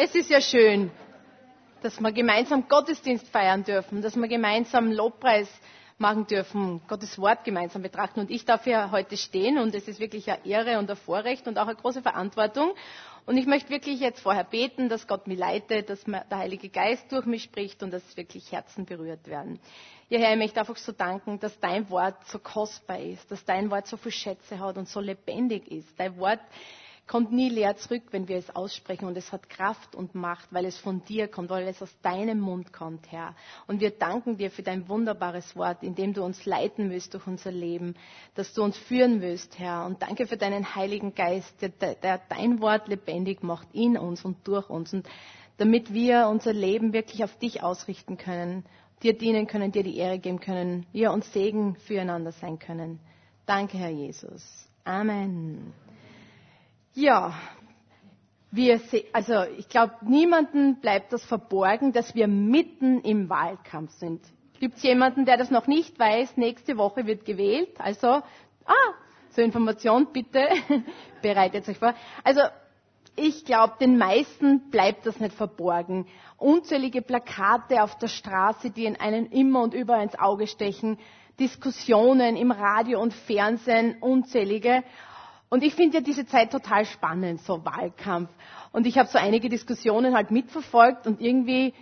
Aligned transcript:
Es 0.00 0.14
ist 0.14 0.30
ja 0.30 0.40
schön, 0.40 0.92
dass 1.82 2.00
wir 2.00 2.12
gemeinsam 2.12 2.68
Gottesdienst 2.68 3.26
feiern 3.30 3.64
dürfen, 3.64 4.00
dass 4.00 4.14
wir 4.14 4.28
gemeinsam 4.28 4.92
Lobpreis 4.92 5.48
machen 5.98 6.24
dürfen, 6.28 6.80
Gottes 6.86 7.18
Wort 7.18 7.42
gemeinsam 7.42 7.82
betrachten. 7.82 8.20
Und 8.20 8.30
ich 8.30 8.44
darf 8.44 8.62
hier 8.62 8.92
heute 8.92 9.16
stehen 9.16 9.58
und 9.58 9.74
es 9.74 9.88
ist 9.88 9.98
wirklich 9.98 10.30
eine 10.30 10.46
Ehre 10.46 10.78
und 10.78 10.88
ein 10.88 10.96
Vorrecht 10.96 11.48
und 11.48 11.58
auch 11.58 11.66
eine 11.66 11.74
große 11.74 12.00
Verantwortung. 12.00 12.74
Und 13.26 13.38
ich 13.38 13.46
möchte 13.46 13.70
wirklich 13.70 13.98
jetzt 13.98 14.20
vorher 14.20 14.44
beten, 14.44 14.88
dass 14.88 15.08
Gott 15.08 15.26
mich 15.26 15.36
leitet, 15.36 15.90
dass 15.90 16.04
der 16.04 16.24
Heilige 16.38 16.68
Geist 16.68 17.10
durch 17.10 17.26
mich 17.26 17.42
spricht 17.42 17.82
und 17.82 17.92
dass 17.92 18.16
wirklich 18.16 18.52
Herzen 18.52 18.86
berührt 18.86 19.26
werden. 19.26 19.58
Ja, 20.10 20.20
Herr, 20.20 20.30
ich 20.30 20.38
möchte 20.38 20.60
einfach 20.60 20.76
so 20.76 20.92
danken, 20.92 21.40
dass 21.40 21.58
dein 21.58 21.90
Wort 21.90 22.24
so 22.28 22.38
kostbar 22.38 23.00
ist, 23.00 23.28
dass 23.32 23.44
dein 23.44 23.68
Wort 23.72 23.88
so 23.88 23.96
viel 23.96 24.12
Schätze 24.12 24.60
hat 24.60 24.78
und 24.78 24.88
so 24.88 25.00
lebendig 25.00 25.66
ist. 25.72 25.88
Dein 25.98 26.16
Wort 26.18 26.38
kommt 27.08 27.32
nie 27.32 27.48
leer 27.48 27.76
zurück, 27.76 28.02
wenn 28.12 28.28
wir 28.28 28.36
es 28.36 28.54
aussprechen. 28.54 29.06
Und 29.06 29.16
es 29.16 29.32
hat 29.32 29.48
Kraft 29.48 29.96
und 29.96 30.14
Macht, 30.14 30.52
weil 30.52 30.66
es 30.66 30.78
von 30.78 31.02
dir 31.04 31.26
kommt, 31.26 31.50
weil 31.50 31.66
es 31.66 31.82
aus 31.82 31.94
deinem 32.02 32.38
Mund 32.38 32.72
kommt, 32.72 33.10
Herr. 33.10 33.34
Und 33.66 33.80
wir 33.80 33.90
danken 33.90 34.36
dir 34.36 34.50
für 34.50 34.62
dein 34.62 34.88
wunderbares 34.88 35.56
Wort, 35.56 35.82
in 35.82 35.94
dem 35.94 36.12
du 36.12 36.22
uns 36.22 36.44
leiten 36.44 36.90
willst 36.90 37.14
durch 37.14 37.26
unser 37.26 37.50
Leben, 37.50 37.96
dass 38.34 38.52
du 38.52 38.62
uns 38.62 38.76
führen 38.76 39.20
willst, 39.20 39.58
Herr. 39.58 39.86
Und 39.86 40.02
danke 40.02 40.26
für 40.26 40.36
deinen 40.36 40.74
Heiligen 40.76 41.14
Geist, 41.14 41.54
der, 41.62 41.70
der 41.70 42.20
dein 42.28 42.60
Wort 42.60 42.86
lebendig 42.86 43.42
macht 43.42 43.68
in 43.72 43.96
uns 43.96 44.24
und 44.24 44.46
durch 44.46 44.68
uns. 44.68 44.92
Und 44.92 45.08
damit 45.56 45.92
wir 45.92 46.28
unser 46.28 46.52
Leben 46.52 46.92
wirklich 46.92 47.24
auf 47.24 47.36
dich 47.38 47.62
ausrichten 47.62 48.18
können, 48.18 48.64
dir 49.02 49.16
dienen 49.16 49.46
können, 49.46 49.72
dir 49.72 49.82
die 49.82 49.96
Ehre 49.96 50.18
geben 50.18 50.40
können, 50.40 50.86
wir 50.92 51.12
uns 51.12 51.32
Segen 51.32 51.76
füreinander 51.76 52.32
sein 52.32 52.58
können. 52.58 53.00
Danke, 53.46 53.78
Herr 53.78 53.90
Jesus. 53.90 54.68
Amen. 54.84 55.72
Ja, 56.94 57.34
wir, 58.50 58.80
also 59.12 59.42
ich 59.56 59.68
glaube, 59.68 59.94
niemandem 60.02 60.76
bleibt 60.80 61.12
das 61.12 61.24
verborgen, 61.24 61.92
dass 61.92 62.14
wir 62.14 62.28
mitten 62.28 63.00
im 63.02 63.28
Wahlkampf 63.28 63.92
sind. 63.92 64.22
Gibt 64.58 64.78
es 64.78 64.82
jemanden, 64.82 65.24
der 65.24 65.36
das 65.36 65.50
noch 65.50 65.66
nicht 65.66 65.98
weiß? 65.98 66.36
Nächste 66.36 66.76
Woche 66.78 67.06
wird 67.06 67.24
gewählt. 67.24 67.78
Also, 67.78 68.08
ah, 68.08 68.94
zur 69.30 69.44
Information 69.44 70.08
bitte, 70.12 70.48
bereitet 71.22 71.68
euch 71.68 71.78
vor. 71.78 71.94
Also, 72.24 72.40
ich 73.14 73.44
glaube, 73.44 73.74
den 73.80 73.98
meisten 73.98 74.70
bleibt 74.70 75.06
das 75.06 75.20
nicht 75.20 75.34
verborgen. 75.34 76.06
Unzählige 76.36 77.02
Plakate 77.02 77.82
auf 77.82 77.98
der 77.98 78.08
Straße, 78.08 78.70
die 78.70 78.84
in 78.84 78.96
einen 78.98 79.26
immer 79.26 79.62
und 79.62 79.74
überall 79.74 80.04
ins 80.04 80.18
Auge 80.18 80.46
stechen, 80.46 80.98
Diskussionen 81.38 82.36
im 82.36 82.50
Radio 82.50 83.00
und 83.00 83.12
Fernsehen, 83.12 83.96
unzählige. 84.00 84.82
Und 85.50 85.62
ich 85.62 85.74
finde 85.74 85.98
ja 85.98 86.00
diese 86.02 86.26
Zeit 86.26 86.50
total 86.52 86.84
spannend, 86.84 87.40
so 87.42 87.64
Wahlkampf. 87.64 88.30
Und 88.72 88.86
ich 88.86 88.98
habe 88.98 89.08
so 89.08 89.18
einige 89.18 89.48
Diskussionen 89.48 90.14
halt 90.14 90.30
mitverfolgt 90.30 91.06
und 91.06 91.20
irgendwie 91.20 91.72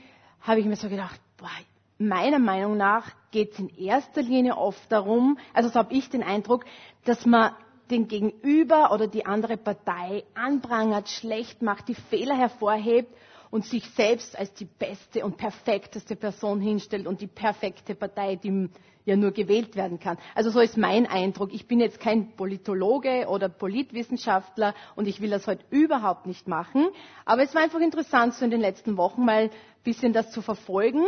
habe 0.40 0.60
ich 0.60 0.66
mir 0.66 0.76
so 0.76 0.88
gedacht, 0.88 1.20
boah, 1.36 1.50
meiner 1.98 2.38
Meinung 2.38 2.76
nach 2.76 3.10
geht 3.32 3.52
es 3.52 3.58
in 3.58 3.68
erster 3.76 4.22
Linie 4.22 4.56
oft 4.56 4.90
darum, 4.92 5.38
also 5.52 5.68
so 5.68 5.76
habe 5.76 5.92
ich 5.94 6.08
den 6.10 6.22
Eindruck, 6.22 6.64
dass 7.04 7.26
man 7.26 7.52
den 7.90 8.08
Gegenüber 8.08 8.92
oder 8.92 9.06
die 9.06 9.26
andere 9.26 9.56
Partei 9.56 10.24
anprangert, 10.34 11.08
schlecht 11.08 11.62
macht, 11.62 11.88
die 11.88 11.94
Fehler 11.94 12.36
hervorhebt 12.36 13.12
und 13.56 13.64
sich 13.64 13.88
selbst 13.92 14.38
als 14.38 14.52
die 14.52 14.66
beste 14.66 15.24
und 15.24 15.38
perfekteste 15.38 16.14
Person 16.14 16.60
hinstellt 16.60 17.06
und 17.06 17.22
die 17.22 17.26
perfekte 17.26 17.94
Partei, 17.94 18.36
die 18.36 18.68
ja 19.06 19.16
nur 19.16 19.30
gewählt 19.30 19.76
werden 19.76 19.98
kann. 19.98 20.18
Also 20.34 20.50
so 20.50 20.60
ist 20.60 20.76
mein 20.76 21.06
Eindruck. 21.06 21.54
Ich 21.54 21.66
bin 21.66 21.80
jetzt 21.80 21.98
kein 21.98 22.32
Politologe 22.36 23.26
oder 23.28 23.48
Politwissenschaftler 23.48 24.74
und 24.94 25.08
ich 25.08 25.22
will 25.22 25.30
das 25.30 25.46
heute 25.46 25.64
überhaupt 25.70 26.26
nicht 26.26 26.46
machen. 26.46 26.86
Aber 27.24 27.44
es 27.44 27.54
war 27.54 27.62
einfach 27.62 27.80
interessant, 27.80 28.34
so 28.34 28.44
in 28.44 28.50
den 28.50 28.60
letzten 28.60 28.98
Wochen 28.98 29.24
mal 29.24 29.44
ein 29.44 29.50
bisschen 29.84 30.12
das 30.12 30.30
zu 30.32 30.42
verfolgen. 30.42 31.06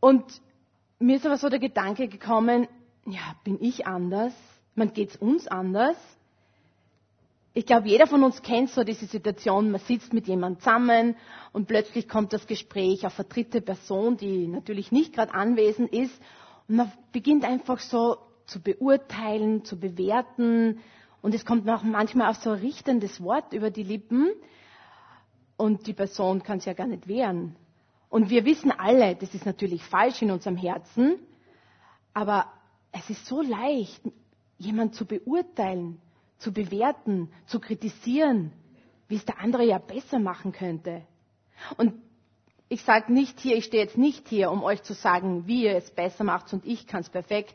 Und 0.00 0.24
mir 0.98 1.16
ist 1.16 1.26
aber 1.26 1.36
so 1.36 1.50
der 1.50 1.58
Gedanke 1.58 2.08
gekommen, 2.08 2.68
ja, 3.04 3.20
bin 3.44 3.58
ich 3.60 3.86
anders? 3.86 4.32
Man 4.74 4.94
geht's 4.94 5.16
uns 5.16 5.46
anders? 5.46 5.96
Ich 7.52 7.66
glaube, 7.66 7.88
jeder 7.88 8.06
von 8.06 8.22
uns 8.22 8.42
kennt 8.42 8.70
so 8.70 8.84
diese 8.84 9.06
Situation, 9.06 9.72
man 9.72 9.80
sitzt 9.80 10.12
mit 10.12 10.28
jemandem 10.28 10.60
zusammen 10.60 11.16
und 11.52 11.66
plötzlich 11.66 12.08
kommt 12.08 12.32
das 12.32 12.46
Gespräch 12.46 13.04
auf 13.06 13.18
eine 13.18 13.28
dritte 13.28 13.60
Person, 13.60 14.16
die 14.16 14.46
natürlich 14.46 14.92
nicht 14.92 15.12
gerade 15.14 15.34
anwesend 15.34 15.92
ist 15.92 16.14
und 16.68 16.76
man 16.76 16.92
beginnt 17.10 17.44
einfach 17.44 17.80
so 17.80 18.18
zu 18.46 18.60
beurteilen, 18.60 19.64
zu 19.64 19.78
bewerten. 19.78 20.78
Und 21.22 21.34
es 21.34 21.44
kommt 21.44 21.68
auch 21.68 21.82
manchmal 21.82 22.30
auch 22.30 22.36
so 22.36 22.50
ein 22.50 22.60
richtendes 22.60 23.20
Wort 23.22 23.52
über 23.52 23.70
die 23.70 23.82
Lippen. 23.82 24.30
Und 25.56 25.86
die 25.86 25.92
Person 25.92 26.42
kann 26.42 26.58
es 26.58 26.64
ja 26.64 26.72
gar 26.72 26.86
nicht 26.86 27.08
wehren. 27.08 27.56
Und 28.08 28.30
wir 28.30 28.44
wissen 28.44 28.72
alle, 28.72 29.14
das 29.16 29.34
ist 29.34 29.46
natürlich 29.46 29.84
falsch 29.84 30.22
in 30.22 30.30
unserem 30.30 30.56
Herzen. 30.56 31.18
Aber 32.14 32.46
es 32.92 33.08
ist 33.10 33.26
so 33.26 33.40
leicht, 33.42 34.02
jemand 34.58 34.94
zu 34.94 35.06
beurteilen, 35.06 36.00
zu 36.40 36.52
bewerten, 36.52 37.30
zu 37.46 37.60
kritisieren, 37.60 38.52
wie 39.08 39.16
es 39.16 39.24
der 39.24 39.38
andere 39.40 39.64
ja 39.64 39.78
besser 39.78 40.18
machen 40.18 40.52
könnte. 40.52 41.02
Und 41.76 41.94
ich 42.68 42.82
sage 42.82 43.12
nicht 43.12 43.38
hier, 43.40 43.56
ich 43.56 43.66
stehe 43.66 43.82
jetzt 43.82 43.98
nicht 43.98 44.28
hier, 44.28 44.50
um 44.50 44.62
euch 44.62 44.82
zu 44.82 44.94
sagen, 44.94 45.46
wie 45.46 45.64
ihr 45.64 45.76
es 45.76 45.90
besser 45.90 46.24
macht 46.24 46.52
und 46.52 46.64
ich 46.66 46.86
kann 46.86 47.00
es 47.02 47.10
perfekt. 47.10 47.54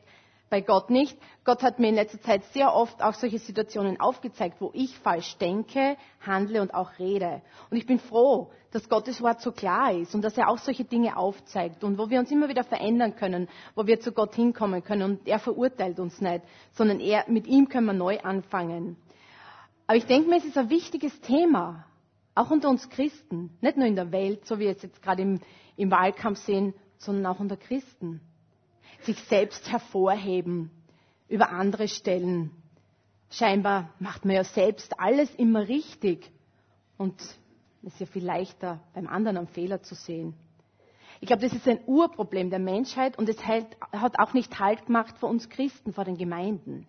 Bei 0.50 0.62
Gott 0.62 0.92
nicht. 0.92 1.18
Gott 1.44 1.64
hat 1.64 1.80
mir 1.80 1.90
in 1.90 1.96
letzter 1.96 2.22
Zeit 2.22 2.44
sehr 2.54 2.74
oft 2.74 3.02
auch 3.02 3.16
solche 3.16 3.40
Situationen 3.40 4.00
aufgezeigt, 4.00 4.62
wo 4.62 4.70
ich 4.74 4.98
falsch 5.00 5.38
denke, 5.38 5.98
handle 6.22 6.62
und 6.62 6.74
auch 6.74 7.00
rede. 7.00 7.42
Und 7.72 7.78
ich 7.78 7.88
bin 7.88 8.00
froh, 8.00 8.52
dass 8.72 8.88
Gottes 8.88 9.22
Wort 9.22 9.42
so 9.42 9.52
klar 9.52 9.94
ist 9.94 10.14
und 10.14 10.22
dass 10.22 10.38
er 10.38 10.50
auch 10.50 10.60
solche 10.60 10.84
Dinge 10.84 11.18
aufzeigt 11.18 11.84
und 11.84 11.98
wo 11.98 12.10
wir 12.10 12.20
uns 12.20 12.30
immer 12.30 12.48
wieder 12.48 12.64
verändern 12.64 13.16
können, 13.16 13.48
wo 13.74 13.88
wir 13.88 14.00
zu 14.00 14.12
Gott 14.12 14.36
hinkommen 14.36 14.84
können 14.84 15.02
und 15.04 15.28
er 15.28 15.40
verurteilt 15.40 16.00
uns 16.00 16.22
nicht, 16.22 16.44
sondern 16.74 17.00
er, 17.00 17.26
mit 17.28 17.48
ihm 17.48 17.68
können 17.68 17.88
wir 17.88 17.94
neu 17.94 18.20
anfangen. 18.20 18.98
Aber 19.88 19.98
ich 19.98 20.06
denke 20.06 20.30
mir, 20.30 20.38
es 20.38 20.46
ist 20.46 20.58
ein 20.58 20.70
wichtiges 20.70 21.20
Thema. 21.22 21.86
Auch 22.36 22.52
unter 22.52 22.70
uns 22.70 22.90
Christen, 22.90 23.58
nicht 23.62 23.78
nur 23.78 23.88
in 23.88 23.96
der 23.96 24.12
Welt, 24.12 24.46
so 24.46 24.60
wie 24.60 24.66
wir 24.66 24.72
es 24.72 24.82
jetzt 24.82 25.02
gerade 25.02 25.22
im, 25.22 25.40
im 25.78 25.90
Wahlkampf 25.90 26.40
sehen, 26.40 26.74
sondern 26.98 27.26
auch 27.28 27.40
unter 27.40 27.56
Christen. 27.56 28.20
Sich 29.04 29.20
selbst 29.26 29.72
hervorheben, 29.72 30.72
über 31.28 31.50
andere 31.50 31.88
stellen. 31.88 32.52
Scheinbar 33.30 33.90
macht 34.00 34.26
man 34.26 34.36
ja 34.36 34.44
selbst 34.44 35.00
alles 35.00 35.34
immer 35.36 35.68
richtig 35.68 36.32
und 36.98 37.20
es 37.84 37.94
ist 37.94 38.00
ja 38.00 38.06
viel 38.06 38.26
leichter, 38.26 38.80
beim 38.94 39.08
anderen 39.08 39.38
einen 39.38 39.48
Fehler 39.48 39.82
zu 39.82 39.96
sehen. 39.96 40.34
Ich 41.22 41.28
glaube, 41.28 41.44
das 41.44 41.54
ist 41.54 41.68
ein 41.68 41.80
Urproblem 41.86 42.50
der 42.50 42.60
Menschheit 42.60 43.18
und 43.18 43.30
es 43.30 43.38
hat 43.46 44.20
auch 44.20 44.34
nicht 44.34 44.60
Halt 44.60 44.86
gemacht 44.86 45.18
vor 45.18 45.30
uns 45.30 45.50
Christen, 45.50 45.94
vor 45.94 46.04
den 46.04 46.18
Gemeinden. 46.18 46.88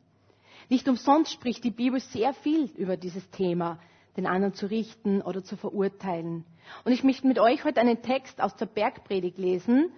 Nicht 0.69 0.89
umsonst 0.89 1.33
spricht 1.33 1.63
die 1.65 1.71
Bibel 1.71 2.01
sehr 2.01 2.33
viel 2.35 2.65
über 2.77 2.97
dieses 2.97 3.29
Thema, 3.31 3.79
den 4.17 4.27
anderen 4.27 4.55
zu 4.55 4.67
richten 4.67 5.23
oder 5.23 5.45
zu 5.45 5.57
verurteilen. 5.57 6.45
Und 6.85 6.93
ich 6.93 7.05
möchte 7.05 7.27
mit 7.27 7.39
euch 7.39 7.65
heute 7.65 7.81
einen 7.81 8.03
Text 8.03 8.41
aus 8.41 8.57
der 8.57 8.67
Bergpredigt 8.67 9.39
lesen, 9.39 9.93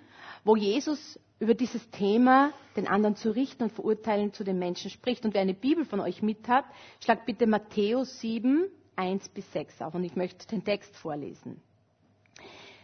wo 0.45 0.57
Jesus 0.57 1.19
über 1.41 1.55
dieses 1.55 1.89
Thema, 1.91 2.53
den 2.77 2.89
anderen 2.89 3.17
zu 3.17 3.31
richten 3.31 3.65
und 3.65 3.73
verurteilen, 3.73 4.33
zu 4.33 4.45
den 4.45 4.59
Menschen 4.59 4.91
spricht. 4.91 5.25
Und 5.25 5.35
wer 5.35 5.43
eine 5.43 5.55
Bibel 5.55 5.85
von 5.85 6.01
euch 6.01 6.23
mit 6.23 6.49
hat, 6.49 6.65
schlagt 7.03 7.27
bitte 7.27 7.47
Matthäus 7.47 8.21
7, 8.21 8.69
1 8.97 9.29
bis 9.29 9.51
6 9.53 9.81
auf. 9.83 9.95
Und 9.95 10.05
ich 10.05 10.17
möchte 10.17 10.47
den 10.49 10.65
Text 10.65 10.95
vorlesen. 10.97 11.61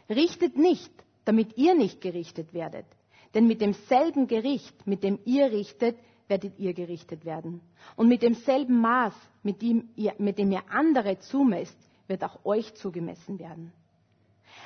Richtet 0.09 0.57
nicht, 0.57 0.93
damit 1.25 1.57
ihr 1.57 1.75
nicht 1.75 2.01
gerichtet 2.01 2.55
werdet. 2.55 2.87
Denn 3.35 3.49
mit 3.49 3.61
demselben 3.61 4.29
Gericht, 4.29 4.87
mit 4.87 5.03
dem 5.03 5.19
ihr 5.25 5.51
richtet, 5.51 5.97
werdet 6.29 6.59
ihr 6.59 6.73
gerichtet 6.73 7.25
werden. 7.25 7.61
Und 7.97 8.09
mit 8.09 8.23
demselben 8.23 8.81
Maß, 8.81 9.15
mit 9.43 9.61
dem 9.63 9.89
ihr, 9.97 10.15
mit 10.19 10.39
dem 10.39 10.53
ihr 10.53 10.63
andere 10.71 11.19
zumesst, 11.19 11.77
wird 12.07 12.23
auch 12.23 12.45
euch 12.45 12.75
zugemessen 12.75 13.39
werden. 13.39 13.73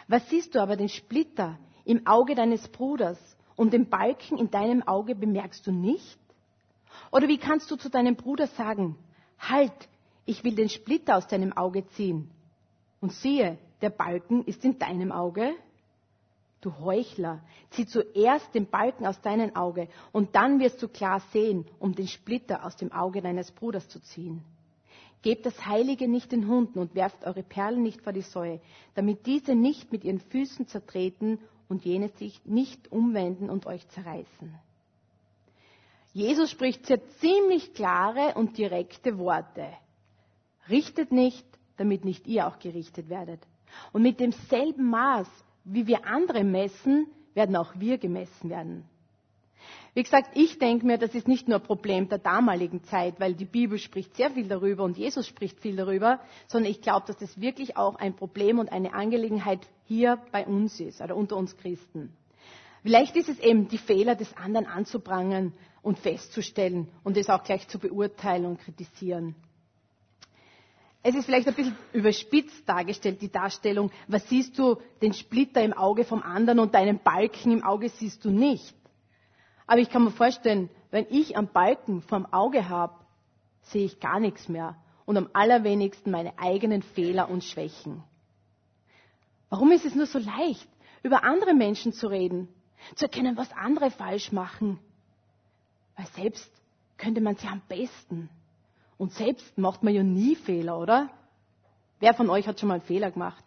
Was 0.06 0.28
siehst 0.28 0.54
du 0.54 0.60
aber 0.60 0.76
den 0.76 0.88
Splitter 0.88 1.58
im 1.84 2.06
Auge 2.06 2.34
deines 2.34 2.68
Bruders 2.68 3.18
und 3.58 3.72
den 3.72 3.88
Balken 3.90 4.38
in 4.38 4.50
deinem 4.52 4.86
Auge 4.86 5.16
bemerkst 5.16 5.66
du 5.66 5.72
nicht? 5.72 6.18
Oder 7.10 7.26
wie 7.26 7.38
kannst 7.38 7.68
du 7.72 7.76
zu 7.76 7.90
deinem 7.90 8.14
Bruder 8.14 8.46
sagen, 8.46 8.96
halt, 9.36 9.72
ich 10.26 10.44
will 10.44 10.54
den 10.54 10.68
Splitter 10.68 11.16
aus 11.16 11.26
deinem 11.26 11.52
Auge 11.52 11.84
ziehen. 11.88 12.30
Und 13.00 13.12
siehe, 13.12 13.58
der 13.82 13.90
Balken 13.90 14.44
ist 14.44 14.64
in 14.64 14.78
deinem 14.78 15.10
Auge? 15.10 15.50
Du 16.60 16.72
Heuchler, 16.78 17.40
zieh 17.70 17.86
zuerst 17.86 18.54
den 18.54 18.66
Balken 18.66 19.04
aus 19.06 19.20
deinem 19.22 19.56
Auge 19.56 19.88
und 20.12 20.36
dann 20.36 20.60
wirst 20.60 20.80
du 20.80 20.86
klar 20.88 21.20
sehen, 21.32 21.66
um 21.80 21.94
den 21.96 22.06
Splitter 22.06 22.64
aus 22.64 22.76
dem 22.76 22.92
Auge 22.92 23.22
deines 23.22 23.50
Bruders 23.50 23.88
zu 23.88 24.00
ziehen. 24.00 24.42
Gebt 25.22 25.46
das 25.46 25.66
Heilige 25.66 26.06
nicht 26.06 26.30
den 26.30 26.46
Hunden 26.46 26.78
und 26.78 26.94
werft 26.94 27.24
eure 27.24 27.42
Perlen 27.42 27.82
nicht 27.82 28.02
vor 28.02 28.12
die 28.12 28.22
Säue, 28.22 28.60
damit 28.94 29.26
diese 29.26 29.56
nicht 29.56 29.90
mit 29.90 30.04
ihren 30.04 30.20
Füßen 30.20 30.68
zertreten 30.68 31.40
und 31.68 31.84
jene 31.84 32.08
sich 32.10 32.44
nicht 32.44 32.90
umwenden 32.90 33.50
und 33.50 33.66
euch 33.66 33.86
zerreißen. 33.88 34.54
Jesus 36.12 36.50
spricht 36.50 36.86
hier 36.86 37.00
ziemlich 37.20 37.74
klare 37.74 38.34
und 38.34 38.56
direkte 38.58 39.18
Worte. 39.18 39.66
Richtet 40.68 41.12
nicht, 41.12 41.46
damit 41.76 42.04
nicht 42.04 42.26
ihr 42.26 42.46
auch 42.46 42.58
gerichtet 42.58 43.08
werdet. 43.08 43.40
Und 43.92 44.02
mit 44.02 44.18
demselben 44.18 44.88
Maß, 44.90 45.28
wie 45.64 45.86
wir 45.86 46.06
andere 46.06 46.44
messen, 46.44 47.06
werden 47.34 47.56
auch 47.56 47.74
wir 47.76 47.98
gemessen 47.98 48.50
werden. 48.50 48.84
Wie 49.94 50.02
gesagt, 50.02 50.30
ich 50.34 50.58
denke 50.58 50.86
mir, 50.86 50.98
das 50.98 51.14
ist 51.14 51.28
nicht 51.28 51.48
nur 51.48 51.58
ein 51.58 51.64
Problem 51.64 52.08
der 52.08 52.18
damaligen 52.18 52.84
Zeit, 52.84 53.18
weil 53.20 53.34
die 53.34 53.44
Bibel 53.44 53.78
spricht 53.78 54.14
sehr 54.16 54.30
viel 54.30 54.48
darüber 54.48 54.84
und 54.84 54.96
Jesus 54.96 55.26
spricht 55.26 55.60
viel 55.60 55.76
darüber, 55.76 56.20
sondern 56.46 56.70
ich 56.70 56.80
glaube, 56.80 57.06
dass 57.06 57.16
das 57.16 57.40
wirklich 57.40 57.76
auch 57.76 57.96
ein 57.96 58.14
Problem 58.14 58.58
und 58.58 58.70
eine 58.70 58.94
Angelegenheit 58.94 59.66
hier 59.88 60.18
bei 60.30 60.46
uns 60.46 60.78
ist 60.78 61.00
oder 61.00 61.16
unter 61.16 61.36
uns 61.36 61.56
Christen. 61.56 62.12
Vielleicht 62.82 63.16
ist 63.16 63.28
es 63.28 63.38
eben 63.40 63.68
die 63.68 63.78
Fehler 63.78 64.14
des 64.14 64.36
anderen 64.36 64.66
anzuprangern 64.66 65.52
und 65.82 65.98
festzustellen 65.98 66.88
und 67.02 67.16
es 67.16 67.28
auch 67.30 67.42
gleich 67.42 67.66
zu 67.68 67.78
beurteilen 67.78 68.44
und 68.44 68.60
kritisieren. 68.60 69.34
Es 71.02 71.14
ist 71.14 71.24
vielleicht 71.24 71.48
ein 71.48 71.54
bisschen 71.54 71.76
überspitzt 71.92 72.68
dargestellt, 72.68 73.22
die 73.22 73.30
Darstellung. 73.32 73.90
Was 74.08 74.28
siehst 74.28 74.58
du, 74.58 74.76
den 75.00 75.14
Splitter 75.14 75.62
im 75.62 75.72
Auge 75.72 76.04
vom 76.04 76.22
anderen 76.22 76.58
und 76.58 76.74
deinen 76.74 76.98
Balken 76.98 77.52
im 77.52 77.64
Auge 77.64 77.88
siehst 77.88 78.24
du 78.24 78.30
nicht. 78.30 78.74
Aber 79.66 79.80
ich 79.80 79.90
kann 79.90 80.04
mir 80.04 80.10
vorstellen, 80.10 80.68
wenn 80.90 81.06
ich 81.08 81.36
am 81.36 81.48
Balken 81.48 82.02
vorm 82.02 82.26
Auge 82.26 82.68
habe, 82.68 82.94
sehe 83.62 83.84
ich 83.84 84.00
gar 84.00 84.20
nichts 84.20 84.48
mehr 84.48 84.76
und 85.06 85.16
am 85.16 85.30
allerwenigsten 85.32 86.10
meine 86.10 86.38
eigenen 86.38 86.82
Fehler 86.82 87.30
und 87.30 87.44
Schwächen. 87.44 88.02
Warum 89.50 89.72
ist 89.72 89.84
es 89.84 89.94
nur 89.94 90.06
so 90.06 90.18
leicht, 90.18 90.68
über 91.02 91.24
andere 91.24 91.54
Menschen 91.54 91.92
zu 91.92 92.08
reden, 92.08 92.48
zu 92.96 93.06
erkennen, 93.06 93.36
was 93.36 93.50
andere 93.52 93.90
falsch 93.90 94.32
machen? 94.32 94.78
Weil 95.96 96.06
selbst 96.08 96.50
könnte 96.96 97.20
man 97.20 97.34
es 97.34 97.42
ja 97.42 97.50
am 97.50 97.62
besten. 97.68 98.28
Und 98.98 99.12
selbst 99.12 99.56
macht 99.56 99.82
man 99.82 99.94
ja 99.94 100.02
nie 100.02 100.34
Fehler, 100.34 100.78
oder? 100.78 101.10
Wer 102.00 102.14
von 102.14 102.30
euch 102.30 102.46
hat 102.46 102.60
schon 102.60 102.68
mal 102.68 102.74
einen 102.74 102.84
Fehler 102.84 103.10
gemacht? 103.10 103.44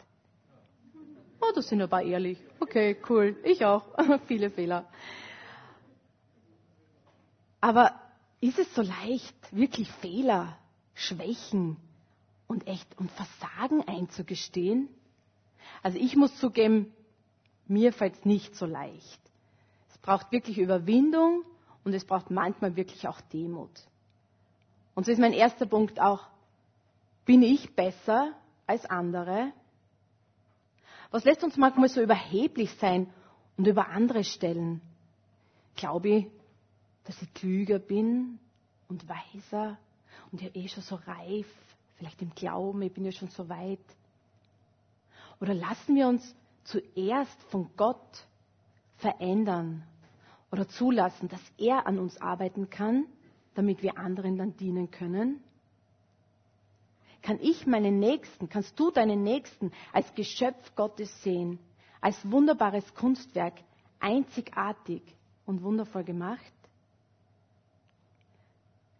Oh, 1.41 1.51
das 1.55 1.67
sind 1.67 1.81
aber 1.81 2.03
ehrlich. 2.03 2.37
Okay, 2.59 2.97
cool. 3.09 3.35
Ich 3.43 3.65
auch. 3.65 3.83
Viele 4.27 4.49
Fehler. 4.49 4.85
Aber 7.59 7.93
ist 8.39 8.59
es 8.59 8.73
so 8.73 8.81
leicht, 8.81 9.35
wirklich 9.51 9.91
Fehler, 9.91 10.57
Schwächen 10.93 11.77
und 12.47 12.67
echt 12.67 12.97
und 12.97 13.11
Versagen 13.11 13.87
einzugestehen? 13.87 14.89
Also 15.83 15.97
ich 15.97 16.15
muss 16.15 16.35
zugeben, 16.37 16.93
mir 17.67 17.93
fällt 17.93 18.15
es 18.15 18.25
nicht 18.25 18.55
so 18.55 18.65
leicht. 18.65 19.21
Es 19.89 19.97
braucht 19.97 20.31
wirklich 20.31 20.57
Überwindung 20.57 21.43
und 21.83 21.93
es 21.93 22.05
braucht 22.05 22.31
manchmal 22.31 22.75
wirklich 22.75 23.07
auch 23.07 23.21
Demut. 23.21 23.71
Und 24.93 25.05
so 25.05 25.11
ist 25.11 25.19
mein 25.19 25.33
erster 25.33 25.65
Punkt 25.65 25.99
auch, 25.99 26.27
bin 27.25 27.43
ich 27.43 27.75
besser 27.75 28.33
als 28.67 28.85
andere? 28.85 29.53
Was 31.11 31.23
lässt 31.23 31.43
uns 31.43 31.57
manchmal 31.57 31.89
so 31.89 32.01
überheblich 32.01 32.73
sein 32.75 33.11
und 33.57 33.67
über 33.67 33.89
andere 33.89 34.23
stellen? 34.23 34.81
Glaube 35.75 36.09
ich, 36.09 36.27
dass 37.05 37.21
ich 37.21 37.33
klüger 37.33 37.79
bin 37.79 38.39
und 38.87 39.05
weiser 39.07 39.77
und 40.31 40.41
ja 40.41 40.49
eh 40.53 40.67
schon 40.67 40.83
so 40.83 40.95
reif, 40.95 41.47
vielleicht 41.97 42.21
im 42.21 42.33
Glauben, 42.35 42.81
ich 42.81 42.93
bin 42.93 43.05
ja 43.05 43.11
schon 43.11 43.29
so 43.29 43.47
weit. 43.49 43.79
Oder 45.41 45.53
lassen 45.55 45.95
wir 45.95 46.07
uns 46.07 46.35
zuerst 46.63 47.41
von 47.49 47.69
Gott 47.75 48.25
verändern 48.97 49.83
oder 50.51 50.67
zulassen, 50.67 51.27
dass 51.29 51.41
er 51.57 51.87
an 51.87 51.97
uns 51.99 52.21
arbeiten 52.21 52.69
kann, 52.69 53.05
damit 53.55 53.81
wir 53.81 53.97
anderen 53.97 54.37
dann 54.37 54.55
dienen 54.57 54.91
können? 54.91 55.43
Kann 57.23 57.39
ich 57.41 57.67
meinen 57.67 57.99
Nächsten, 57.99 58.49
kannst 58.49 58.79
du 58.79 58.91
deinen 58.91 59.23
Nächsten 59.23 59.71
als 59.91 60.13
Geschöpf 60.15 60.75
Gottes 60.75 61.23
sehen, 61.23 61.59
als 61.99 62.17
wunderbares 62.31 62.93
Kunstwerk, 62.95 63.55
einzigartig 63.99 65.01
und 65.45 65.61
wundervoll 65.63 66.03
gemacht? 66.03 66.51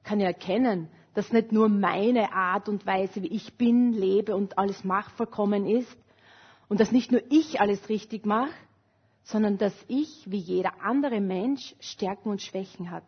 kann 0.03 0.19
ja 0.19 0.27
erkennen, 0.27 0.89
dass 1.13 1.31
nicht 1.31 1.51
nur 1.53 1.69
meine 1.69 2.33
Art 2.33 2.67
und 2.67 2.85
Weise, 2.85 3.21
wie 3.21 3.27
ich 3.27 3.53
bin, 3.53 3.93
lebe 3.93 4.35
und 4.35 4.57
alles 4.57 4.83
mache, 4.83 5.09
vollkommen 5.11 5.65
ist 5.65 5.95
und 6.71 6.79
dass 6.79 6.93
nicht 6.93 7.11
nur 7.11 7.21
ich 7.29 7.59
alles 7.59 7.89
richtig 7.89 8.25
mache, 8.25 8.53
sondern 9.23 9.57
dass 9.57 9.73
ich, 9.89 10.23
wie 10.31 10.37
jeder 10.37 10.81
andere 10.81 11.19
Mensch, 11.19 11.75
Stärken 11.81 12.29
und 12.29 12.41
Schwächen 12.41 12.91
hat. 12.91 13.03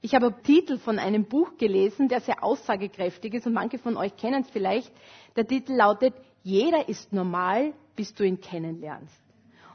Ich 0.00 0.16
habe 0.16 0.26
einen 0.26 0.42
Titel 0.42 0.76
von 0.76 0.98
einem 0.98 1.26
Buch 1.26 1.56
gelesen, 1.56 2.08
der 2.08 2.20
sehr 2.20 2.42
aussagekräftig 2.42 3.34
ist 3.34 3.46
und 3.46 3.52
manche 3.52 3.78
von 3.78 3.96
euch 3.96 4.16
kennen 4.16 4.42
es 4.42 4.50
vielleicht. 4.50 4.90
Der 5.36 5.46
Titel 5.46 5.74
lautet 5.74 6.14
Jeder 6.42 6.88
ist 6.88 7.12
normal, 7.12 7.74
bis 7.94 8.12
du 8.12 8.24
ihn 8.24 8.40
kennenlernst. 8.40 9.14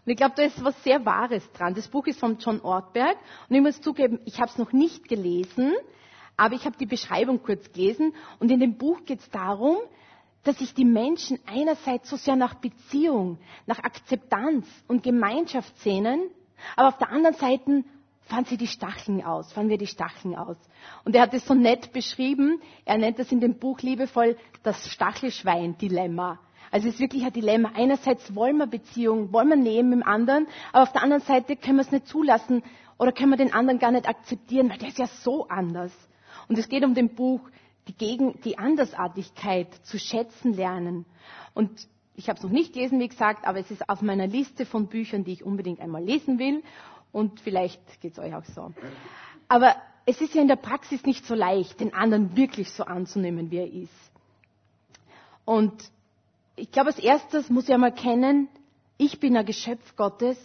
Und 0.06 0.12
ich 0.12 0.18
glaube, 0.18 0.34
da 0.36 0.44
ist 0.44 0.62
was 0.66 0.84
sehr 0.84 1.06
Wahres 1.06 1.50
dran. 1.54 1.74
Das 1.74 1.88
Buch 1.88 2.06
ist 2.06 2.20
von 2.20 2.38
John 2.38 2.60
Ortberg 2.60 3.16
und 3.48 3.56
ich 3.56 3.62
muss 3.62 3.80
zugeben, 3.80 4.20
ich 4.26 4.42
habe 4.42 4.52
es 4.52 4.58
noch 4.58 4.74
nicht 4.74 5.08
gelesen, 5.08 5.72
aber 6.36 6.54
ich 6.54 6.66
habe 6.66 6.76
die 6.78 6.86
Beschreibung 6.86 7.42
kurz 7.42 7.72
gelesen 7.72 8.14
und 8.40 8.52
in 8.52 8.60
dem 8.60 8.78
Buch 8.78 9.06
geht 9.06 9.22
es 9.22 9.30
darum, 9.30 9.78
dass 10.44 10.58
sich 10.58 10.74
die 10.74 10.86
Menschen 10.86 11.40
einerseits 11.46 12.10
so 12.10 12.16
sehr 12.16 12.36
nach 12.36 12.56
Beziehung, 12.56 13.38
nach 13.68 13.80
Akzeptanz 13.80 14.66
und 14.88 15.04
Gemeinschaft 15.04 15.78
sehnen, 15.80 16.22
aber 16.76 16.90
auf 16.90 16.98
der 16.98 17.10
anderen 17.10 17.36
Seite 17.36 17.84
fahren 18.24 18.46
sie 18.46 18.58
die 18.58 18.68
Stacheln 18.68 19.24
aus, 19.24 19.52
fahren 19.52 19.70
wir 19.70 19.78
die 19.78 19.88
Stacheln 19.88 20.36
aus. 20.36 20.58
Und 21.04 21.16
er 21.16 21.24
hat 21.24 21.34
es 21.34 21.46
so 21.46 21.54
nett 21.54 21.92
beschrieben, 21.92 22.62
er 22.86 22.98
nennt 22.98 23.20
das 23.20 23.32
in 23.32 23.42
dem 23.42 23.60
Buch 23.60 23.82
liebevoll 23.82 24.38
das 24.64 24.88
Stachelschwein-Dilemma. 24.90 26.40
Also 26.72 26.88
es 26.88 26.96
ist 26.96 27.02
wirklich 27.02 27.26
ein 27.26 27.34
Dilemma. 27.34 27.72
Einerseits 27.76 28.34
wollen 28.34 28.58
wir 28.58 28.68
Beziehung, 28.68 29.34
wollen 29.34 29.50
wir 29.50 29.58
Nähe 29.58 29.84
mit 29.84 30.00
dem 30.00 30.04
anderen, 30.08 30.48
aber 30.72 30.84
auf 30.84 30.94
der 30.94 31.04
anderen 31.04 31.24
Seite 31.24 31.58
können 31.58 31.78
wir 31.78 31.82
es 31.82 31.92
nicht 31.92 32.08
zulassen 32.08 32.64
oder 32.98 33.12
können 33.12 33.32
wir 33.32 33.38
den 33.38 33.54
anderen 33.54 33.80
gar 33.80 33.92
nicht 33.92 34.08
akzeptieren, 34.08 34.70
weil 34.70 34.78
der 34.78 34.88
ist 34.88 35.00
ja 35.00 35.08
so 35.08 35.48
anders. 35.50 35.92
Und 36.48 36.58
es 36.58 36.70
geht 36.70 36.86
um 36.86 36.94
den 36.94 37.14
Buch, 37.16 37.42
die, 37.92 37.98
Gegen, 37.98 38.40
die 38.42 38.58
Andersartigkeit 38.58 39.68
zu 39.84 40.00
schätzen 40.00 40.54
lernen. 40.54 41.06
Und 41.54 41.88
ich 42.16 42.30
habe 42.30 42.38
es 42.38 42.44
noch 42.44 42.52
nicht 42.52 42.74
gelesen, 42.74 43.00
wie 43.00 43.08
gesagt, 43.08 43.46
aber 43.46 43.60
es 43.60 43.72
ist 43.72 43.90
auf 43.90 44.02
meiner 44.02 44.28
Liste 44.28 44.66
von 44.66 44.88
Büchern, 44.88 45.24
die 45.24 45.34
ich 45.34 45.44
unbedingt 45.44 45.80
einmal 45.80 46.04
lesen 46.04 46.40
will. 46.40 46.64
Und 47.12 47.40
vielleicht 47.42 47.82
geht 48.02 48.14
es 48.14 48.20
euch 48.20 48.34
auch 48.34 48.46
so. 48.46 48.72
Aber 49.48 49.76
es 50.06 50.22
ist 50.22 50.34
ja 50.34 50.42
in 50.42 50.48
der 50.48 50.56
Praxis 50.56 51.04
nicht 51.06 51.26
so 51.26 51.36
leicht, 51.36 51.80
den 51.80 51.94
anderen 51.94 52.36
wirklich 52.36 52.72
so 52.72 52.84
anzunehmen, 52.84 53.52
wie 53.52 53.58
er 53.58 53.72
ist. 53.72 54.12
Und 55.46 55.74
ich 56.56 56.72
glaube, 56.72 56.90
als 56.90 57.00
erstes 57.00 57.50
muss 57.50 57.68
ich 57.68 57.74
einmal 57.74 57.94
kennen, 57.94 58.48
ich 58.98 59.20
bin 59.20 59.36
ein 59.36 59.46
Geschöpf 59.46 59.96
Gottes 59.96 60.38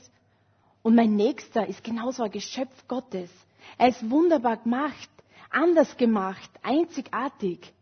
und 0.83 0.95
mein 0.95 1.15
Nächster 1.15 1.67
ist 1.67 1.85
genauso 1.85 2.23
ein 2.23 2.31
Geschöpf 2.31 2.89
Gottes. 2.89 3.31
Er 3.79 3.89
ist 3.89 4.09
wunderbar 4.11 4.57
gemacht, 4.57 5.11
anders 5.57 5.97
gemacht, 5.97 6.51
einzigartig. 6.63 7.73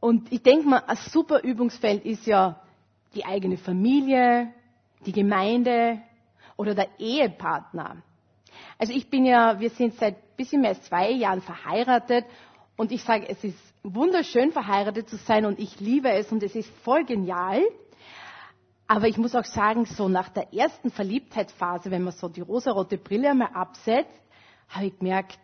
Und 0.00 0.32
ich 0.32 0.42
denke 0.42 0.66
mal, 0.68 0.82
ein 0.86 0.96
super 0.96 1.42
Übungsfeld 1.42 2.04
ist 2.04 2.26
ja 2.26 2.60
die 3.14 3.24
eigene 3.24 3.56
Familie, 3.58 4.52
die 5.04 5.12
Gemeinde 5.12 6.00
oder 6.56 6.74
der 6.74 6.88
Ehepartner. 6.98 7.96
Also 8.78 8.92
ich 8.92 9.08
bin 9.10 9.24
ja, 9.26 9.60
wir 9.60 9.70
sind 9.70 9.94
seit 9.94 10.36
bisschen 10.36 10.60
mehr 10.60 10.70
als 10.70 10.82
zwei 10.82 11.10
Jahren 11.10 11.40
verheiratet 11.40 12.24
und 12.76 12.92
ich 12.92 13.02
sage, 13.02 13.26
es 13.28 13.42
ist 13.42 13.58
wunderschön 13.82 14.52
verheiratet 14.52 15.08
zu 15.08 15.16
sein 15.16 15.46
und 15.46 15.58
ich 15.58 15.80
liebe 15.80 16.10
es 16.10 16.30
und 16.30 16.42
es 16.42 16.54
ist 16.54 16.70
voll 16.82 17.04
genial. 17.04 17.62
Aber 18.86 19.08
ich 19.08 19.16
muss 19.16 19.34
auch 19.34 19.44
sagen, 19.44 19.84
so 19.86 20.08
nach 20.08 20.28
der 20.28 20.52
ersten 20.54 20.90
Verliebtheitsphase, 20.90 21.90
wenn 21.90 22.02
man 22.04 22.12
so 22.12 22.28
die 22.28 22.42
rosarote 22.42 22.98
Brille 22.98 23.30
einmal 23.30 23.50
absetzt, 23.54 24.10
habe 24.68 24.86
ich 24.86 24.98
gemerkt, 24.98 25.38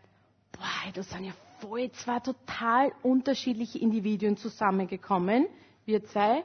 boah, 0.52 0.92
das 0.94 1.10
sind 1.10 1.24
ja 1.24 1.32
voll 1.60 1.90
zwei 1.92 2.20
total 2.20 2.92
unterschiedliche 3.02 3.78
Individuen 3.78 4.36
zusammengekommen, 4.36 5.46
wir 5.84 6.04
zwei. 6.04 6.44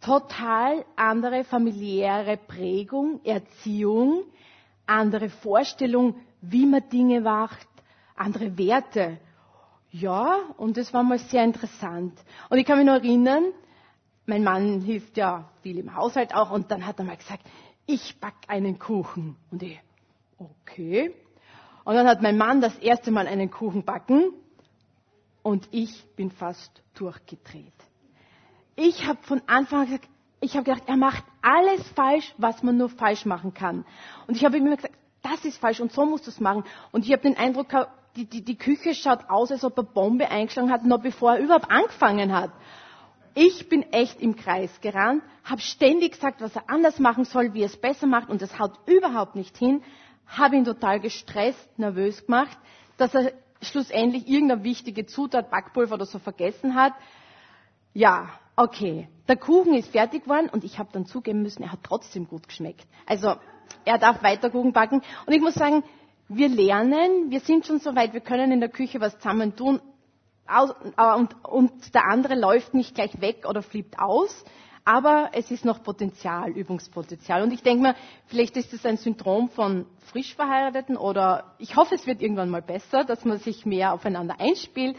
Total 0.00 0.84
andere 0.94 1.42
familiäre 1.42 2.36
Prägung, 2.36 3.20
Erziehung, 3.24 4.22
andere 4.86 5.28
Vorstellung, 5.28 6.14
wie 6.40 6.66
man 6.66 6.88
Dinge 6.88 7.20
macht, 7.20 7.66
andere 8.14 8.56
Werte. 8.56 9.18
Ja, 9.90 10.38
und 10.56 10.76
das 10.76 10.94
war 10.94 11.02
mal 11.02 11.18
sehr 11.18 11.42
interessant. 11.42 12.12
Und 12.48 12.58
ich 12.58 12.66
kann 12.66 12.78
mich 12.78 12.86
noch 12.86 12.94
erinnern, 12.94 13.44
mein 14.26 14.44
Mann 14.44 14.82
hilft 14.82 15.16
ja 15.16 15.50
viel 15.62 15.78
im 15.78 15.94
Haushalt 15.96 16.34
auch 16.34 16.50
und 16.50 16.70
dann 16.70 16.86
hat 16.86 16.98
er 16.98 17.04
mal 17.06 17.16
gesagt, 17.16 17.42
ich 17.86 18.20
back 18.20 18.34
einen 18.46 18.78
Kuchen. 18.78 19.36
Und 19.50 19.62
ich, 19.62 19.80
okay. 20.38 21.12
Und 21.88 21.94
dann 21.94 22.06
hat 22.06 22.20
mein 22.20 22.36
Mann 22.36 22.60
das 22.60 22.76
erste 22.80 23.10
Mal 23.10 23.26
einen 23.26 23.50
Kuchen 23.50 23.82
backen 23.82 24.34
und 25.42 25.66
ich 25.70 26.04
bin 26.16 26.30
fast 26.30 26.82
durchgedreht. 26.92 27.72
Ich 28.76 29.06
habe 29.06 29.18
von 29.22 29.40
Anfang 29.46 29.80
an 29.80 29.86
gesagt, 29.86 30.08
ich 30.42 30.54
habe 30.54 30.64
gedacht, 30.64 30.82
er 30.86 30.98
macht 30.98 31.24
alles 31.40 31.80
falsch, 31.96 32.34
was 32.36 32.62
man 32.62 32.76
nur 32.76 32.90
falsch 32.90 33.24
machen 33.24 33.54
kann. 33.54 33.86
Und 34.26 34.36
ich 34.36 34.44
habe 34.44 34.58
ihm 34.58 34.66
immer 34.66 34.76
gesagt, 34.76 34.98
das 35.22 35.46
ist 35.46 35.56
falsch 35.56 35.80
und 35.80 35.90
so 35.90 36.04
musst 36.04 36.26
du 36.26 36.30
es 36.30 36.40
machen. 36.40 36.64
Und 36.92 37.06
ich 37.06 37.12
habe 37.12 37.22
den 37.22 37.38
Eindruck 37.38 37.70
gehabt, 37.70 37.90
die, 38.16 38.26
die, 38.26 38.44
die 38.44 38.58
Küche 38.58 38.94
schaut 38.94 39.30
aus, 39.30 39.50
als 39.50 39.64
ob 39.64 39.78
er 39.78 39.84
Bombe 39.84 40.30
eingeschlagen 40.30 40.70
hat, 40.70 40.84
noch 40.84 41.00
bevor 41.00 41.36
er 41.36 41.38
überhaupt 41.38 41.70
angefangen 41.70 42.34
hat. 42.34 42.50
ich 43.34 43.70
bin 43.70 43.82
echt 43.94 44.20
im 44.20 44.36
Kreis 44.36 44.82
gerannt, 44.82 45.22
habe 45.42 45.62
ständig 45.62 46.12
gesagt, 46.12 46.42
was 46.42 46.54
er 46.54 46.68
anders 46.68 46.98
machen 46.98 47.24
soll, 47.24 47.54
wie 47.54 47.62
er 47.62 47.66
es 47.66 47.78
besser 47.78 48.06
macht 48.06 48.28
und 48.28 48.42
das 48.42 48.58
haut 48.58 48.72
überhaupt 48.84 49.36
nicht 49.36 49.56
hin, 49.56 49.82
habe 50.28 50.56
ihn 50.56 50.64
total 50.64 51.00
gestresst, 51.00 51.78
nervös 51.78 52.24
gemacht, 52.26 52.56
dass 52.96 53.14
er 53.14 53.32
schlussendlich 53.62 54.28
irgendeine 54.28 54.62
wichtige 54.64 55.06
Zutat, 55.06 55.50
Backpulver 55.50 55.94
oder 55.94 56.06
so 56.06 56.18
vergessen 56.18 56.74
hat. 56.74 56.92
Ja, 57.94 58.28
okay. 58.56 59.08
Der 59.26 59.36
Kuchen 59.36 59.74
ist 59.74 59.90
fertig 59.90 60.24
geworden 60.24 60.48
und 60.50 60.64
ich 60.64 60.78
habe 60.78 60.90
dann 60.92 61.06
zugeben 61.06 61.42
müssen, 61.42 61.62
er 61.62 61.72
hat 61.72 61.80
trotzdem 61.82 62.28
gut 62.28 62.46
geschmeckt. 62.48 62.86
Also 63.06 63.36
er 63.84 63.98
darf 63.98 64.22
weiter 64.22 64.50
Kuchen 64.50 64.72
backen. 64.72 65.02
Und 65.26 65.32
ich 65.32 65.40
muss 65.40 65.54
sagen, 65.54 65.82
wir 66.28 66.48
lernen, 66.48 67.30
wir 67.30 67.40
sind 67.40 67.66
schon 67.66 67.80
so 67.80 67.94
weit, 67.96 68.12
wir 68.12 68.20
können 68.20 68.52
in 68.52 68.60
der 68.60 68.68
Küche 68.68 69.00
was 69.00 69.16
zusammen 69.18 69.56
tun 69.56 69.80
und, 70.96 71.44
und 71.44 71.94
der 71.94 72.06
andere 72.06 72.34
läuft 72.34 72.72
nicht 72.74 72.94
gleich 72.94 73.20
weg 73.20 73.44
oder 73.46 73.62
flippt 73.62 73.98
aus. 73.98 74.44
Aber 74.88 75.32
es 75.34 75.50
ist 75.50 75.66
noch 75.66 75.82
Potenzial, 75.82 76.48
Übungspotenzial. 76.52 77.42
Und 77.42 77.52
ich 77.52 77.62
denke 77.62 77.82
mir, 77.82 77.94
vielleicht 78.28 78.56
ist 78.56 78.72
es 78.72 78.86
ein 78.86 78.96
Syndrom 78.96 79.50
von 79.50 79.84
frisch 80.10 80.34
Verheirateten 80.34 80.96
oder 80.96 81.52
ich 81.58 81.76
hoffe, 81.76 81.94
es 81.94 82.06
wird 82.06 82.22
irgendwann 82.22 82.48
mal 82.48 82.62
besser, 82.62 83.04
dass 83.04 83.26
man 83.26 83.38
sich 83.38 83.66
mehr 83.66 83.92
aufeinander 83.92 84.40
einspielt. 84.40 84.96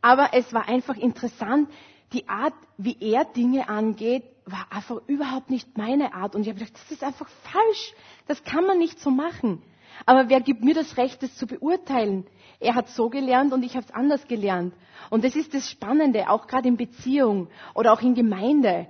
Aber 0.00 0.28
es 0.32 0.52
war 0.54 0.68
einfach 0.68 0.96
interessant, 0.96 1.68
die 2.12 2.28
Art, 2.28 2.54
wie 2.78 2.96
er 3.00 3.24
Dinge 3.24 3.68
angeht, 3.68 4.22
war 4.44 4.64
einfach 4.70 4.98
überhaupt 5.08 5.50
nicht 5.50 5.76
meine 5.76 6.14
Art. 6.14 6.36
Und 6.36 6.42
ich 6.42 6.48
habe 6.48 6.60
gedacht, 6.60 6.76
das 6.76 6.92
ist 6.92 7.02
einfach 7.02 7.28
falsch. 7.42 7.94
Das 8.28 8.44
kann 8.44 8.64
man 8.64 8.78
nicht 8.78 9.00
so 9.00 9.10
machen. 9.10 9.60
Aber 10.06 10.28
wer 10.28 10.40
gibt 10.40 10.62
mir 10.62 10.74
das 10.74 10.96
Recht, 10.96 11.20
das 11.20 11.34
zu 11.34 11.48
beurteilen? 11.48 12.28
Er 12.60 12.76
hat 12.76 12.90
so 12.90 13.10
gelernt 13.10 13.52
und 13.52 13.64
ich 13.64 13.74
habe 13.74 13.86
es 13.86 13.92
anders 13.92 14.28
gelernt. 14.28 14.72
Und 15.10 15.24
das 15.24 15.34
ist 15.34 15.52
das 15.52 15.68
Spannende, 15.68 16.30
auch 16.30 16.46
gerade 16.46 16.68
in 16.68 16.76
Beziehung 16.76 17.48
oder 17.74 17.92
auch 17.92 18.02
in 18.02 18.14
Gemeinde. 18.14 18.86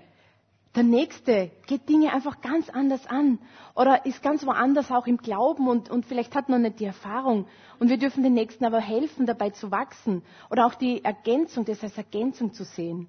Der 0.74 0.84
Nächste 0.84 1.50
geht 1.66 1.86
Dinge 1.90 2.12
einfach 2.14 2.40
ganz 2.40 2.70
anders 2.70 3.06
an 3.06 3.38
oder 3.74 4.06
ist 4.06 4.22
ganz 4.22 4.46
woanders 4.46 4.90
auch 4.90 5.06
im 5.06 5.18
Glauben 5.18 5.68
und, 5.68 5.90
und 5.90 6.06
vielleicht 6.06 6.34
hat 6.34 6.48
noch 6.48 6.58
nicht 6.58 6.80
die 6.80 6.86
Erfahrung. 6.86 7.46
Und 7.78 7.90
wir 7.90 7.98
dürfen 7.98 8.22
den 8.22 8.32
Nächsten 8.32 8.64
aber 8.64 8.80
helfen, 8.80 9.26
dabei 9.26 9.50
zu 9.50 9.70
wachsen 9.70 10.22
oder 10.48 10.64
auch 10.66 10.74
die 10.74 11.04
Ergänzung, 11.04 11.66
das 11.66 11.82
als 11.82 11.98
Ergänzung 11.98 12.54
zu 12.54 12.64
sehen. 12.64 13.08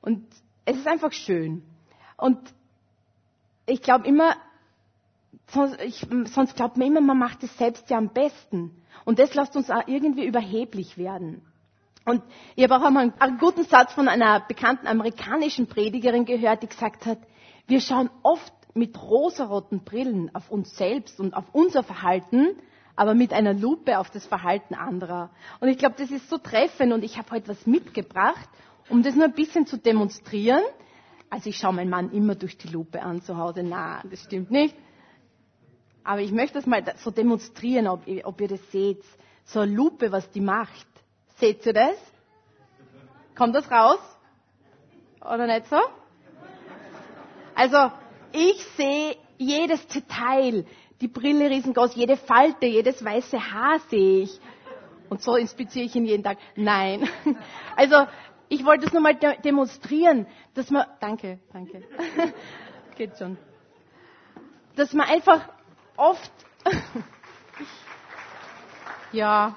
Und 0.00 0.26
es 0.64 0.78
ist 0.78 0.86
einfach 0.86 1.12
schön. 1.12 1.62
Und 2.16 2.38
ich 3.66 3.82
glaube 3.82 4.06
immer, 4.06 4.36
sonst, 5.48 5.78
sonst 6.32 6.56
glaubt 6.56 6.78
man 6.78 6.86
immer, 6.86 7.02
man 7.02 7.18
macht 7.18 7.42
es 7.42 7.56
selbst 7.58 7.90
ja 7.90 7.98
am 7.98 8.08
besten. 8.08 8.82
Und 9.04 9.18
das 9.18 9.34
lässt 9.34 9.54
uns 9.54 9.70
auch 9.70 9.86
irgendwie 9.86 10.24
überheblich 10.24 10.96
werden. 10.96 11.42
Und 12.04 12.22
ich 12.56 12.64
habe 12.64 12.76
auch 12.76 12.86
einmal 12.86 13.12
einen 13.18 13.38
guten 13.38 13.64
Satz 13.64 13.92
von 13.92 14.08
einer 14.08 14.40
bekannten 14.40 14.86
amerikanischen 14.86 15.66
Predigerin 15.66 16.24
gehört, 16.24 16.62
die 16.62 16.68
gesagt 16.68 17.06
hat, 17.06 17.18
wir 17.66 17.80
schauen 17.80 18.10
oft 18.22 18.52
mit 18.74 19.00
rosaroten 19.00 19.84
Brillen 19.84 20.34
auf 20.34 20.50
uns 20.50 20.76
selbst 20.76 21.20
und 21.20 21.34
auf 21.34 21.44
unser 21.52 21.82
Verhalten, 21.82 22.56
aber 22.96 23.14
mit 23.14 23.32
einer 23.32 23.54
Lupe 23.54 23.98
auf 23.98 24.10
das 24.10 24.26
Verhalten 24.26 24.74
anderer. 24.74 25.30
Und 25.60 25.68
ich 25.68 25.78
glaube, 25.78 25.96
das 25.98 26.10
ist 26.10 26.28
so 26.28 26.38
treffend 26.38 26.92
und 26.92 27.04
ich 27.04 27.18
habe 27.18 27.30
heute 27.30 27.48
was 27.48 27.66
mitgebracht, 27.66 28.48
um 28.88 29.02
das 29.02 29.14
nur 29.14 29.24
ein 29.24 29.32
bisschen 29.32 29.66
zu 29.66 29.76
demonstrieren. 29.76 30.62
Also 31.28 31.48
ich 31.48 31.58
schaue 31.58 31.72
meinen 31.72 31.90
Mann 31.90 32.10
immer 32.12 32.34
durch 32.34 32.58
die 32.58 32.68
Lupe 32.68 33.02
an 33.02 33.22
zu 33.22 33.36
Hause. 33.36 33.62
Na, 33.62 34.02
das 34.08 34.20
stimmt 34.24 34.50
nicht. 34.50 34.74
Aber 36.02 36.20
ich 36.20 36.32
möchte 36.32 36.54
das 36.54 36.66
mal 36.66 36.82
so 36.96 37.10
demonstrieren, 37.10 37.86
ob 37.86 38.06
ihr, 38.06 38.26
ob 38.26 38.40
ihr 38.40 38.48
das 38.48 38.70
seht. 38.72 39.02
So 39.44 39.60
eine 39.60 39.72
Lupe, 39.72 40.10
was 40.12 40.30
die 40.30 40.40
macht. 40.40 40.86
Seht 41.40 41.64
ihr 41.64 41.72
das? 41.72 41.96
Kommt 43.34 43.54
das 43.54 43.70
raus? 43.70 43.98
Oder 45.22 45.46
nicht 45.46 45.66
so? 45.68 45.80
Also, 47.54 47.90
ich 48.32 48.62
sehe 48.76 49.16
jedes 49.38 49.86
Detail. 49.86 50.66
Die 51.00 51.08
Brille 51.08 51.48
riesengroß, 51.48 51.94
jede 51.94 52.18
Falte, 52.18 52.66
jedes 52.66 53.02
weiße 53.02 53.52
Haar 53.52 53.78
sehe 53.88 54.24
ich. 54.24 54.38
Und 55.08 55.22
so 55.22 55.34
inspiziere 55.36 55.86
ich 55.86 55.96
ihn 55.96 56.04
jeden 56.04 56.22
Tag. 56.22 56.36
Nein. 56.56 57.08
Also, 57.74 58.06
ich 58.50 58.66
wollte 58.66 58.84
es 58.84 58.92
nur 58.92 59.00
mal 59.00 59.14
demonstrieren, 59.14 60.26
dass 60.52 60.70
man, 60.70 60.84
danke, 61.00 61.38
danke. 61.54 61.82
Geht 62.98 63.16
schon. 63.16 63.38
Dass 64.76 64.92
man 64.92 65.08
einfach 65.08 65.48
oft, 65.96 66.32
ja, 69.12 69.56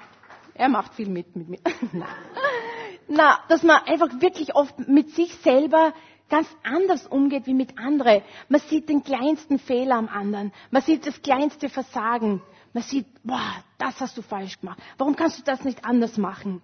er 0.54 0.68
macht 0.68 0.94
viel 0.94 1.08
mit 1.08 1.36
mit 1.36 1.48
mir. 1.48 1.60
Na. 1.92 2.06
Na, 3.08 3.38
dass 3.48 3.62
man 3.62 3.82
einfach 3.84 4.08
wirklich 4.20 4.54
oft 4.54 4.88
mit 4.88 5.10
sich 5.10 5.34
selber 5.36 5.92
ganz 6.30 6.48
anders 6.62 7.06
umgeht 7.06 7.46
wie 7.46 7.54
mit 7.54 7.78
anderen. 7.78 8.22
Man 8.48 8.60
sieht 8.60 8.88
den 8.88 9.04
kleinsten 9.04 9.58
Fehler 9.58 9.96
am 9.96 10.08
anderen. 10.08 10.52
Man 10.70 10.82
sieht 10.82 11.06
das 11.06 11.20
kleinste 11.20 11.68
Versagen. 11.68 12.42
Man 12.72 12.82
sieht, 12.82 13.06
boah, 13.22 13.62
das 13.78 14.00
hast 14.00 14.16
du 14.16 14.22
falsch 14.22 14.58
gemacht. 14.60 14.80
Warum 14.96 15.16
kannst 15.16 15.38
du 15.38 15.42
das 15.44 15.64
nicht 15.64 15.84
anders 15.84 16.16
machen? 16.16 16.62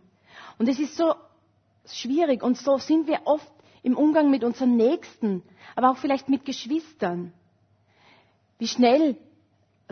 Und 0.59 0.69
es 0.69 0.79
ist 0.79 0.97
so 0.97 1.15
schwierig 1.87 2.43
und 2.43 2.57
so 2.57 2.79
sind 2.79 3.07
wir 3.07 3.21
oft 3.27 3.53
im 3.83 3.97
Umgang 3.97 4.31
mit 4.31 4.45
unseren 4.45 4.77
Nächsten, 4.77 5.43
aber 5.77 5.91
auch 5.91 5.97
vielleicht 5.97 6.29
mit 6.29 6.45
Geschwistern. 6.45 7.33
Wie 8.59 8.69
schnell 8.69 9.17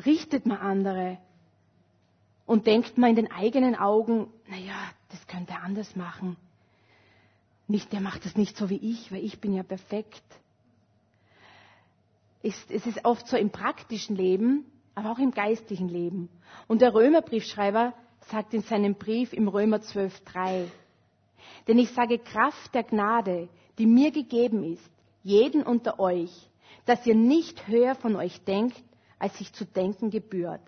richtet 0.05 0.47
man 0.47 0.59
andere 0.59 1.19
und 2.49 2.67
denkt 2.67 2.97
man 2.97 3.11
in 3.11 3.17
den 3.17 3.31
eigenen 3.31 3.77
Augen, 3.77 4.33
naja, 4.49 4.73
das 5.11 5.27
könnte 5.27 5.53
er 5.53 5.63
anders 5.63 5.95
machen. 5.97 6.39
Nicht, 7.67 7.93
der 7.93 8.01
macht 8.01 8.25
das 8.25 8.37
nicht 8.37 8.57
so 8.57 8.71
wie 8.71 8.79
ich, 8.79 9.13
weil 9.13 9.23
ich 9.23 9.39
bin 9.39 9.53
ja 9.53 9.63
perfekt. 9.63 10.23
Es, 12.43 12.55
es 12.71 12.87
ist 12.87 13.05
oft 13.05 13.27
so 13.29 13.37
im 13.37 13.51
praktischen 13.51 14.17
Leben, 14.17 14.65
aber 14.95 15.13
auch 15.13 15.19
im 15.19 15.33
geistlichen 15.33 15.91
Leben. 15.91 16.31
Und 16.69 16.81
der 16.81 16.95
Römerbriefschreiber 16.95 17.93
sagt 18.31 18.55
in 18.55 18.63
seinem 18.63 18.95
Brief 18.95 19.35
im 19.35 19.49
Römer 19.49 19.81
12.3, 19.81 20.69
denn 21.67 21.79
ich 21.79 21.91
sage 21.91 22.19
Kraft 22.19 22.75
der 22.75 22.85
Gnade, 22.85 23.51
die 23.77 23.85
mir 23.85 24.11
gegeben 24.11 24.65
ist, 24.65 24.91
jeden 25.23 25.65
unter 25.65 26.01
euch, 26.01 26.33
dass 26.87 27.05
ihr 27.05 27.15
nicht 27.15 27.69
höher 27.69 27.95
von 27.95 28.17
euch 28.17 28.41
denkt, 28.45 28.83
als 29.19 29.37
sich 29.37 29.53
zu 29.53 29.67
denken 29.67 30.09
gebührt, 30.09 30.63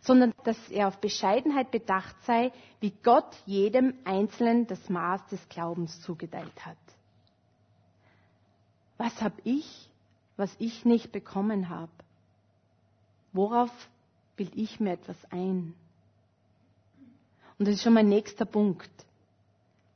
sondern 0.00 0.32
dass 0.44 0.68
er 0.68 0.88
auf 0.88 0.98
Bescheidenheit 1.00 1.70
bedacht 1.70 2.16
sei, 2.24 2.52
wie 2.80 2.92
Gott 3.02 3.36
jedem 3.46 3.94
Einzelnen 4.04 4.66
das 4.66 4.88
Maß 4.88 5.26
des 5.28 5.48
Glaubens 5.48 6.00
zugeteilt 6.00 6.64
hat. 6.64 6.76
Was 8.98 9.20
habe 9.22 9.36
ich, 9.44 9.90
was 10.36 10.54
ich 10.58 10.84
nicht 10.84 11.12
bekommen 11.12 11.68
habe? 11.68 11.92
Worauf 13.32 13.70
bild 14.36 14.54
ich 14.54 14.80
mir 14.80 14.92
etwas 14.92 15.18
ein? 15.30 15.74
Und 17.58 17.68
das 17.68 17.76
ist 17.76 17.82
schon 17.82 17.94
mein 17.94 18.08
nächster 18.08 18.44
Punkt. 18.44 18.90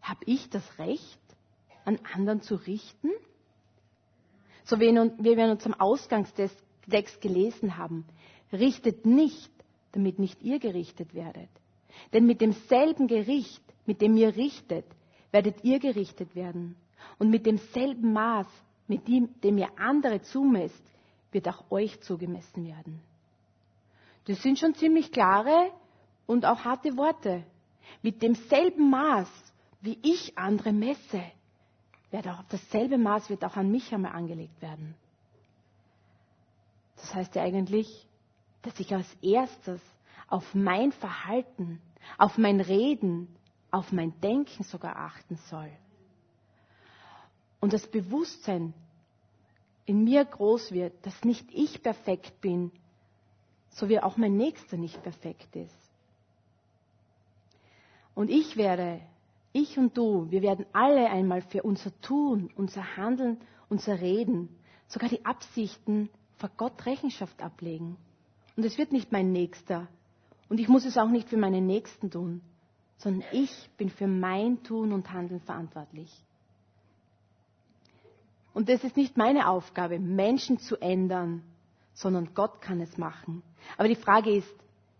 Habe 0.02 0.20
ich 0.26 0.49
das 0.50 0.78
Recht, 0.78 1.18
an 1.84 1.99
anderen 2.14 2.42
zu 2.42 2.54
richten? 2.56 3.10
So 4.64 4.78
wie 4.78 4.94
wir 4.94 5.44
in 5.44 5.50
unserem 5.50 5.75
Ausgangstext 5.75 6.62
gelesen 7.20 7.76
haben, 7.76 8.04
richtet 8.52 9.06
nicht, 9.06 9.50
damit 9.92 10.18
nicht 10.18 10.42
ihr 10.42 10.59
gerichtet 10.59 11.14
werdet. 11.14 11.49
Denn 12.12 12.26
mit 12.26 12.40
demselben 12.40 13.06
Gericht, 13.09 13.62
mit 13.87 14.00
dem 14.00 14.16
ihr 14.16 14.37
richtet, 14.37 14.85
werdet 15.32 15.64
ihr 15.64 15.78
gerichtet 15.78 16.35
werden. 16.35 16.76
Und 17.18 17.30
mit 17.30 17.47
demselben 17.47 18.12
Maß, 18.12 18.47
mit 18.88 19.09
dem, 19.09 19.40
dem 19.40 19.59
ihr 19.59 19.70
andere 19.78 20.23
zumesst, 20.23 20.82
wird 21.32 21.49
auch 21.49 21.70
euch 21.70 22.00
zugemessen 22.00 22.66
werden. 22.66 23.00
Das 24.26 24.42
sind 24.42 24.59
schon 24.59 24.75
ziemlich 24.75 25.12
klare 25.12 25.70
und 26.26 26.44
auch 26.44 26.64
harte 26.64 26.97
Worte. 26.97 27.44
Mit 28.02 28.23
demselben 28.23 28.90
Maß, 28.90 29.28
wie 29.80 29.99
ich 30.02 30.37
andere 30.37 30.73
messe, 30.73 31.23
wird 32.11 32.28
auch 32.28 32.42
dasselbe 32.49 32.99
Maß 32.99 33.30
wird 33.30 33.44
auch 33.44 33.56
an 33.56 33.70
mich 33.70 33.92
einmal 33.94 34.12
angelegt 34.12 34.61
werden. 34.61 34.94
Das 36.97 37.14
heißt 37.14 37.35
ja 37.35 37.42
eigentlich, 37.42 38.06
dass 38.62 38.79
ich 38.81 38.95
als 38.95 39.07
erstes 39.23 39.81
auf 40.29 40.55
mein 40.55 40.93
Verhalten, 40.93 41.81
auf 42.19 42.38
mein 42.38 42.61
Reden, 42.61 43.29
auf 43.71 43.93
mein 43.93 44.19
Denken 44.21 44.64
sogar 44.64 44.97
achten 44.97 45.37
soll. 45.49 45.71
Und 47.61 47.73
das 47.73 47.87
Bewusstsein 47.87 48.75
in 49.87 50.05
mir 50.05 50.25
groß 50.25 50.73
wird, 50.73 51.05
dass 51.05 51.25
nicht 51.25 51.47
ich 51.52 51.83
perfekt 51.83 52.40
bin, 52.40 52.71
so 53.71 53.88
wie 53.88 54.00
auch 54.00 54.17
mein 54.17 54.37
Nächster 54.37 54.76
nicht 54.76 55.02
perfekt 55.02 55.57
ist. 55.57 55.90
Und 58.14 58.31
ich 58.31 58.57
werde, 58.57 59.00
ich 59.52 59.79
und 59.79 59.97
du, 59.97 60.31
wir 60.31 60.43
werden 60.43 60.67
alle 60.73 61.11
einmal 61.11 61.43
für 61.43 61.62
unser 61.62 61.99
Tun, 62.00 62.50
unser 62.57 62.97
Handeln, 62.97 63.40
unser 63.69 64.00
Reden, 64.00 64.49
sogar 64.88 65.09
die 65.09 65.25
Absichten 65.25 66.11
vor 66.37 66.50
Gott 66.57 66.87
Rechenschaft 66.87 67.40
ablegen. 67.43 67.97
Und 68.57 68.64
es 68.64 68.78
wird 68.78 68.92
nicht 68.92 69.12
mein 69.12 69.33
Nächster. 69.33 69.88
Und 70.49 70.61
ich 70.61 70.69
muss 70.69 70.85
es 70.85 70.99
auch 70.99 71.09
nicht 71.09 71.28
für 71.28 71.37
meinen 71.37 71.66
Nächsten 71.66 72.11
tun, 72.11 72.42
sondern 72.99 73.25
ich 73.33 73.71
bin 73.76 73.88
für 73.88 74.07
mein 74.07 74.62
Tun 74.62 74.92
und 74.92 75.12
Handeln 75.12 75.40
verantwortlich. 75.40 76.11
Und 78.52 78.69
das 78.69 78.83
ist 78.83 78.97
nicht 78.97 79.16
meine 79.16 79.49
Aufgabe, 79.49 79.99
Menschen 79.99 80.59
zu 80.59 80.76
ändern, 80.76 81.42
sondern 81.95 82.35
Gott 82.35 82.61
kann 82.61 82.80
es 82.80 82.99
machen. 82.99 83.42
Aber 83.76 83.88
die 83.88 83.95
Frage 83.95 84.35
ist, 84.35 84.54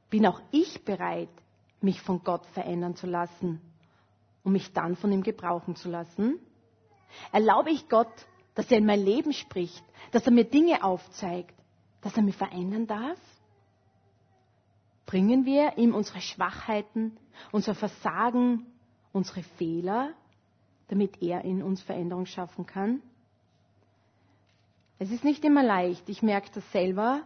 bin 0.09 0.26
auch 0.26 0.40
ich 0.50 0.85
bereit, 0.85 1.28
mich 1.80 2.00
von 2.00 2.23
Gott 2.23 2.47
verändern 2.47 2.95
zu 2.95 3.07
lassen, 3.07 3.61
um 4.45 4.52
mich 4.52 4.73
dann 4.73 4.97
von 4.97 5.12
ihm 5.12 5.23
gebrauchen 5.23 5.76
zu 5.76 5.88
lassen? 5.88 6.38
Erlaube 7.33 7.71
ich 7.71 7.88
Gott, 7.88 8.12
dass 8.54 8.71
er 8.71 8.78
in 8.78 8.87
mein 8.87 9.04
Leben 9.04 9.33
spricht, 9.33 9.85
dass 10.12 10.26
er 10.26 10.33
mir 10.33 10.45
Dinge 10.45 10.85
aufzeigt, 10.85 11.54
dass 12.02 12.16
er 12.16 12.23
mich 12.23 12.37
verändern 12.37 12.87
darf? 12.87 13.19
Bringen 15.11 15.45
wir 15.45 15.76
ihm 15.76 15.93
unsere 15.93 16.21
Schwachheiten, 16.21 17.17
unser 17.50 17.75
Versagen, 17.75 18.64
unsere 19.12 19.43
Fehler, 19.59 20.12
damit 20.87 21.21
er 21.21 21.45
in 21.45 21.64
uns 21.64 21.83
Veränderung 21.83 22.26
schaffen 22.26 22.64
kann? 22.64 23.02
Es 25.00 25.11
ist 25.11 25.25
nicht 25.25 25.45
immer 25.45 25.64
leicht. 25.64 26.09
Ich 26.09 26.23
merke 26.23 26.50
das 26.55 26.71
selber 26.71 27.23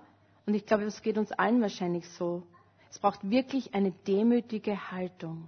und 0.47 0.55
ich 0.55 0.65
glaube, 0.65 0.85
es 0.85 1.03
geht 1.03 1.19
uns 1.19 1.31
allen 1.33 1.61
wahrscheinlich 1.61 2.09
so. 2.09 2.43
Es 2.89 2.99
braucht 2.99 3.29
wirklich 3.29 3.75
eine 3.75 3.91
demütige 3.91 4.91
Haltung. 4.91 5.47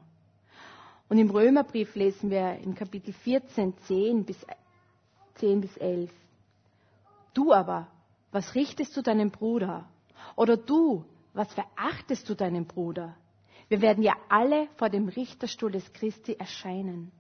Und 1.09 1.17
im 1.17 1.31
Römerbrief 1.31 1.95
lesen 1.95 2.29
wir 2.29 2.57
in 2.57 2.75
Kapitel 2.75 3.15
14, 3.15 3.79
10 3.79 4.25
bis, 4.27 4.37
10 5.37 5.63
bis 5.63 5.75
11. 5.79 6.11
Du 7.33 7.55
aber, 7.55 7.87
was 8.31 8.55
richtest 8.55 8.95
du 8.95 9.01
deinem 9.01 9.31
Bruder? 9.31 9.89
Oder 10.37 10.59
du, 10.59 11.07
was 11.37 11.53
verachtest 11.53 12.29
du 12.29 12.35
deinem 12.35 12.65
Bruder? 12.67 13.15
Wir 13.69 13.83
werden 13.83 14.03
ja 14.03 14.15
alle 14.29 14.69
vor 14.77 14.89
dem 14.89 15.09
Richterstuhl 15.09 15.71
des 15.71 15.93
Christi 15.93 16.33
erscheinen. 16.35 17.13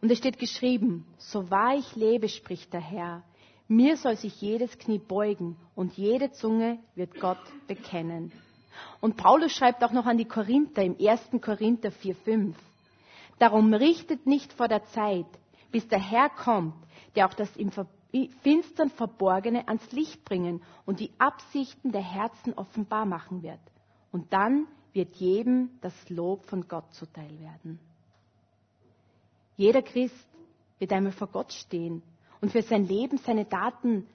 Und 0.00 0.10
es 0.10 0.18
steht 0.18 0.38
geschrieben, 0.38 1.06
so 1.18 1.50
wahr 1.50 1.76
ich 1.76 1.94
lebe, 1.96 2.28
spricht 2.28 2.72
der 2.72 2.80
Herr, 2.80 3.22
mir 3.68 3.96
soll 3.96 4.16
sich 4.16 4.40
jedes 4.40 4.78
Knie 4.78 4.98
beugen 4.98 5.56
und 5.74 5.96
jede 5.96 6.30
Zunge 6.32 6.78
wird 6.94 7.18
Gott 7.20 7.40
bekennen. 7.66 8.32
Und 9.00 9.16
Paulus 9.16 9.52
schreibt 9.52 9.82
auch 9.82 9.92
noch 9.92 10.06
an 10.06 10.18
die 10.18 10.24
Korinther 10.26 10.82
im 10.82 10.96
1. 11.00 11.30
Korinther 11.40 11.90
4, 11.90 12.14
5. 12.14 12.56
Darum 13.38 13.72
richtet 13.74 14.26
nicht 14.26 14.52
vor 14.52 14.68
der 14.68 14.84
Zeit, 14.86 15.26
bis 15.72 15.86
der 15.88 16.00
Herr 16.00 16.30
kommt, 16.30 16.74
der 17.14 17.26
auch 17.26 17.34
das 17.34 17.54
im 17.56 17.70
Finstern 18.42 18.90
Verborgene 18.90 19.68
ans 19.68 19.90
Licht 19.92 20.24
bringen 20.24 20.62
und 20.84 21.00
die 21.00 21.10
Absichten 21.18 21.92
der 21.92 22.02
Herzen 22.02 22.54
offenbar 22.54 23.06
machen 23.06 23.42
wird. 23.42 23.60
Und 24.12 24.32
dann 24.32 24.66
wird 24.92 25.16
jedem 25.16 25.70
das 25.80 25.94
Lob 26.08 26.44
von 26.46 26.68
Gott 26.68 26.92
zuteil 26.94 27.38
werden. 27.40 27.78
Jeder 29.56 29.82
Christ 29.82 30.26
wird 30.78 30.92
einmal 30.92 31.12
vor 31.12 31.28
Gott 31.28 31.52
stehen 31.52 32.02
und 32.40 32.52
für 32.52 32.62
sein 32.62 32.86
Leben, 32.86 33.18
seine 33.18 33.44
Daten 33.44 34.06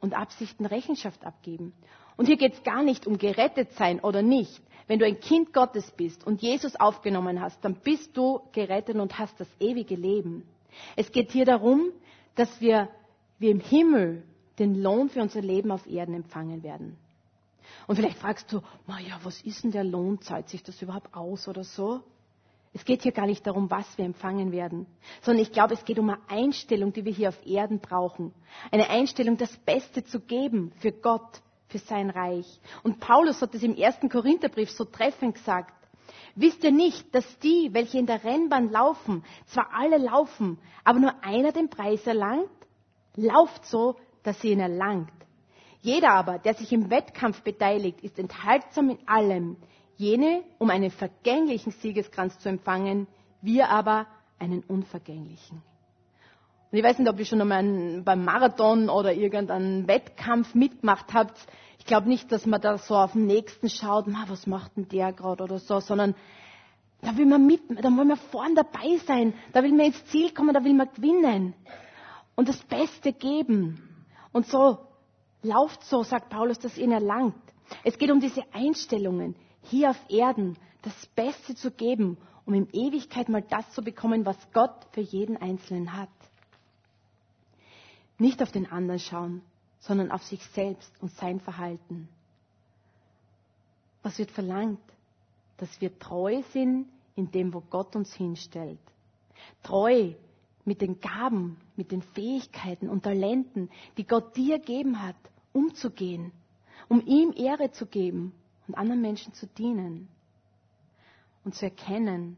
und 0.00 0.14
Absichten 0.14 0.66
Rechenschaft 0.66 1.24
abgeben. 1.24 1.72
Und 2.16 2.26
hier 2.26 2.36
geht 2.36 2.54
es 2.54 2.62
gar 2.62 2.82
nicht 2.82 3.06
um 3.06 3.18
gerettet 3.18 3.72
sein 3.72 4.00
oder 4.00 4.22
nicht. 4.22 4.60
Wenn 4.86 4.98
du 4.98 5.06
ein 5.06 5.20
Kind 5.20 5.52
Gottes 5.52 5.90
bist 5.92 6.26
und 6.26 6.42
Jesus 6.42 6.74
aufgenommen 6.76 7.40
hast, 7.40 7.64
dann 7.64 7.76
bist 7.76 8.16
du 8.16 8.40
gerettet 8.52 8.96
und 8.96 9.18
hast 9.18 9.38
das 9.38 9.48
ewige 9.60 9.94
Leben. 9.94 10.44
Es 10.96 11.12
geht 11.12 11.30
hier 11.30 11.44
darum, 11.44 11.92
dass 12.34 12.60
wir, 12.60 12.88
wir 13.40 13.50
im 13.50 13.60
Himmel 13.60 14.22
den 14.58 14.80
Lohn 14.80 15.08
für 15.08 15.22
unser 15.22 15.40
Leben 15.40 15.72
auf 15.72 15.86
Erden 15.86 16.14
empfangen 16.14 16.62
werden. 16.62 16.96
Und 17.86 17.96
vielleicht 17.96 18.18
fragst 18.18 18.52
du, 18.52 18.60
ja, 18.86 19.18
was 19.22 19.40
ist 19.42 19.64
denn 19.64 19.72
der 19.72 19.84
Lohn? 19.84 20.20
Zahlt 20.20 20.48
sich 20.48 20.62
das 20.62 20.80
überhaupt 20.82 21.14
aus 21.14 21.48
oder 21.48 21.64
so? 21.64 22.02
Es 22.72 22.84
geht 22.84 23.02
hier 23.02 23.12
gar 23.12 23.26
nicht 23.26 23.44
darum, 23.46 23.68
was 23.68 23.98
wir 23.98 24.04
empfangen 24.04 24.52
werden, 24.52 24.86
sondern 25.22 25.42
ich 25.42 25.50
glaube, 25.50 25.74
es 25.74 25.84
geht 25.84 25.98
um 25.98 26.08
eine 26.08 26.20
Einstellung, 26.28 26.92
die 26.92 27.04
wir 27.04 27.12
hier 27.12 27.30
auf 27.30 27.46
Erden 27.46 27.80
brauchen. 27.80 28.32
Eine 28.70 28.88
Einstellung, 28.88 29.36
das 29.36 29.56
Beste 29.58 30.04
zu 30.04 30.20
geben 30.20 30.70
für 30.78 30.92
Gott, 30.92 31.42
für 31.66 31.78
sein 31.78 32.10
Reich. 32.10 32.46
Und 32.84 33.00
Paulus 33.00 33.42
hat 33.42 33.54
es 33.54 33.64
im 33.64 33.74
ersten 33.74 34.08
Korintherbrief 34.08 34.70
so 34.70 34.84
treffend 34.84 35.34
gesagt. 35.34 35.74
Wisst 36.36 36.62
ihr 36.62 36.70
nicht, 36.70 37.12
dass 37.12 37.38
die, 37.40 37.70
welche 37.72 37.98
in 37.98 38.06
der 38.06 38.22
Rennbahn 38.22 38.70
laufen, 38.70 39.24
zwar 39.46 39.70
alle 39.74 39.98
laufen, 39.98 40.58
aber 40.84 41.00
nur 41.00 41.24
einer 41.24 41.50
den 41.50 41.70
Preis 41.70 42.06
erlangt? 42.06 42.50
Lauft 43.20 43.66
so, 43.66 43.96
dass 44.22 44.42
ihr 44.44 44.52
ihn 44.52 44.60
erlangt. 44.60 45.12
Jeder 45.82 46.12
aber, 46.12 46.38
der 46.38 46.54
sich 46.54 46.72
im 46.72 46.90
Wettkampf 46.90 47.42
beteiligt, 47.42 48.00
ist 48.00 48.18
enthaltsam 48.18 48.90
in 48.90 48.98
allem 49.06 49.56
jene, 49.96 50.42
um 50.58 50.70
einen 50.70 50.90
vergänglichen 50.90 51.72
Siegeskranz 51.72 52.38
zu 52.38 52.48
empfangen, 52.48 53.06
wir 53.42 53.68
aber 53.68 54.06
einen 54.38 54.62
unvergänglichen. 54.62 55.62
Und 56.70 56.78
ich 56.78 56.84
weiß 56.84 56.98
nicht, 56.98 57.10
ob 57.10 57.18
ihr 57.18 57.24
schon 57.24 57.40
einmal 57.40 58.02
beim 58.02 58.24
Marathon 58.24 58.88
oder 58.88 59.12
irgendeinen 59.12 59.88
Wettkampf 59.88 60.54
mitgemacht 60.54 61.12
habt. 61.12 61.36
Ich 61.78 61.84
glaube 61.84 62.08
nicht, 62.08 62.30
dass 62.30 62.46
man 62.46 62.60
da 62.60 62.78
so 62.78 62.94
auf 62.94 63.12
den 63.12 63.26
nächsten 63.26 63.68
schaut, 63.68 64.06
was 64.28 64.46
macht 64.46 64.76
denn 64.76 64.88
der 64.88 65.12
gerade 65.12 65.42
oder 65.42 65.58
so, 65.58 65.80
sondern 65.80 66.14
da 67.02 67.16
will 67.16 67.26
man 67.26 67.46
mit, 67.46 67.62
da 67.70 67.88
will 67.88 68.04
man 68.04 68.16
vorn 68.16 68.54
dabei 68.54 68.98
sein, 69.06 69.34
da 69.52 69.62
will 69.62 69.72
man 69.72 69.86
ins 69.86 70.04
Ziel 70.06 70.32
kommen, 70.32 70.54
da 70.54 70.62
will 70.62 70.74
man 70.74 70.88
gewinnen 70.94 71.54
und 72.40 72.48
das 72.48 72.62
Beste 72.62 73.12
geben. 73.12 74.06
Und 74.32 74.46
so 74.46 74.78
lauft 75.42 75.84
so, 75.84 76.02
sagt 76.02 76.30
Paulus, 76.30 76.58
dass 76.58 76.78
ihn 76.78 76.90
erlangt. 76.90 77.34
Es 77.84 77.98
geht 77.98 78.10
um 78.10 78.18
diese 78.18 78.42
Einstellungen 78.54 79.36
hier 79.64 79.90
auf 79.90 80.00
Erden 80.08 80.56
das 80.80 81.06
Beste 81.08 81.54
zu 81.54 81.70
geben, 81.70 82.16
um 82.46 82.54
in 82.54 82.66
Ewigkeit 82.72 83.28
mal 83.28 83.42
das 83.42 83.70
zu 83.72 83.82
bekommen, 83.82 84.24
was 84.24 84.38
Gott 84.54 84.86
für 84.92 85.02
jeden 85.02 85.36
Einzelnen 85.36 85.94
hat. 85.94 86.08
Nicht 88.16 88.42
auf 88.42 88.50
den 88.50 88.72
anderen 88.72 89.00
schauen, 89.00 89.42
sondern 89.80 90.10
auf 90.10 90.22
sich 90.22 90.42
selbst 90.54 90.90
und 91.02 91.12
sein 91.12 91.40
Verhalten. 91.40 92.08
Was 94.02 94.18
wird 94.18 94.30
verlangt? 94.30 94.80
Dass 95.58 95.78
wir 95.82 95.98
treu 95.98 96.40
sind 96.54 96.88
in 97.16 97.30
dem, 97.30 97.52
wo 97.52 97.60
Gott 97.60 97.94
uns 97.96 98.14
hinstellt. 98.14 98.80
Treu 99.62 100.14
mit 100.70 100.82
den 100.82 101.00
Gaben, 101.00 101.56
mit 101.74 101.90
den 101.90 102.00
Fähigkeiten 102.00 102.88
und 102.88 103.02
Talenten, 103.02 103.70
die 103.96 104.06
Gott 104.06 104.36
dir 104.36 104.60
gegeben 104.60 105.02
hat, 105.02 105.16
umzugehen, 105.52 106.30
um 106.88 107.04
ihm 107.04 107.32
Ehre 107.36 107.72
zu 107.72 107.86
geben 107.86 108.32
und 108.68 108.76
anderen 108.76 109.02
Menschen 109.02 109.34
zu 109.34 109.48
dienen 109.48 110.06
und 111.42 111.56
zu 111.56 111.64
erkennen, 111.64 112.36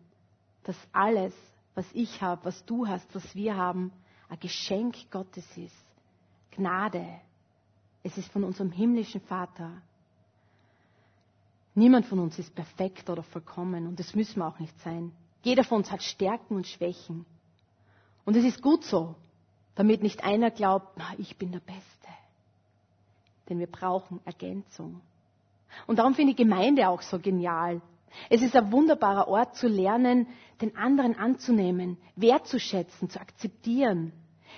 dass 0.65 0.79
alles, 0.93 1.35
was 1.75 1.85
ich 1.93 2.23
habe, 2.23 2.47
was 2.47 2.65
du 2.65 2.87
hast, 2.89 3.15
was 3.15 3.35
wir 3.35 3.55
haben, 3.55 3.93
ein 4.31 4.41
Geschenk 4.41 5.11
Gottes 5.11 5.45
ist. 5.59 5.85
Gnade. 6.53 7.07
Es 8.03 8.17
ist 8.17 8.33
von 8.33 8.45
unserem 8.45 8.73
himmlischen 8.73 9.21
Vater. 9.21 9.83
Niemand 11.75 12.07
von 12.07 12.19
uns 12.19 12.39
ist 12.39 12.55
perfekt 12.55 13.11
oder 13.11 13.25
vollkommen 13.25 13.87
und 13.87 14.01
das 14.01 14.15
müssen 14.15 14.39
wir 14.39 14.47
auch 14.47 14.59
nicht 14.59 14.81
sein. 14.81 15.13
Jeder 15.43 15.65
von 15.65 15.81
uns 15.81 15.91
hat 15.91 16.03
Stärken 16.03 16.57
und 16.57 16.67
Schwächen. 16.67 17.27
Und 18.25 18.37
es 18.37 18.45
ist 18.45 18.63
gut 18.63 18.85
so, 18.85 19.15
damit 19.75 20.03
nicht 20.03 20.25
einer 20.25 20.51
glaubt, 20.51 20.97
na, 20.97 21.07
ich 21.19 21.37
bin 21.37 21.53
der 21.53 21.61
Beste. 21.61 21.83
Denn 23.49 23.59
wir 23.59 23.67
brauchen 23.67 24.21
Ergänzung. 24.25 25.01
Und 25.87 25.99
darum 25.99 26.15
finde 26.15 26.33
ich 26.33 26.37
Gemeinde 26.37 26.89
auch 26.89 27.03
so 27.03 27.19
genial. 27.19 27.81
Es 28.29 28.43
ist 28.43 28.55
ein 28.55 28.71
wunderbarer 28.71 29.29
Ort 29.29 29.57
zu 29.57 29.69
lernen, 29.69 30.27
den 30.61 30.77
anderen 30.77 31.17
anzunehmen, 31.17 31.97
wertzuschätzen, 32.15 33.09
zu 33.09 33.21
akzeptieren, 33.21 34.13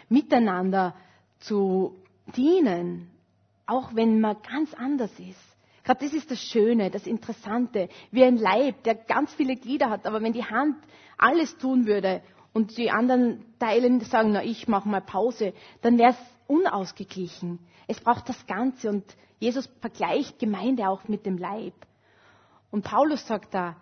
miteinander 0.09 0.95
zu 1.39 1.95
dienen, 2.37 3.11
auch 3.67 3.95
wenn 3.95 4.21
man 4.21 4.37
ganz 4.43 4.75
anders 4.75 5.13
ist. 5.19 5.41
Gerade 5.85 6.05
das 6.05 6.15
ist 6.15 6.31
das 6.31 6.41
Schöne, 6.41 6.91
das 6.91 7.07
Interessante, 7.07 7.89
wie 8.11 8.25
ein 8.25 8.39
Leib, 8.39 8.83
der 8.85 8.95
ganz 8.95 9.33
viele 9.35 9.57
Glieder 9.57 9.91
hat, 9.91 10.07
aber 10.07 10.23
wenn 10.23 10.33
die 10.33 10.45
Hand 10.45 10.77
alles 11.17 11.57
tun 11.59 11.87
würde 11.87 12.23
und 12.55 12.79
die 12.79 12.91
anderen 12.91 13.45
Teile 13.59 14.01
sagen, 14.05 14.33
na 14.33 14.43
ich 14.43 14.69
mache 14.69 14.89
mal 14.89 15.03
Pause, 15.03 15.53
dann 15.83 15.99
wäre 15.99 16.13
es 16.13 16.37
unausgeglichen. 16.47 17.59
Es 17.87 18.01
braucht 18.01 18.29
das 18.29 18.47
Ganze 18.47 18.89
und 18.89 19.05
Jesus 19.41 19.69
vergleicht 19.81 20.39
Gemeinde 20.39 20.89
auch 20.89 21.07
mit 21.09 21.27
dem 21.27 21.37
Leib. 21.37 21.75
Und 22.71 22.85
Paulus 22.85 23.27
sagt 23.27 23.53
da 23.53 23.77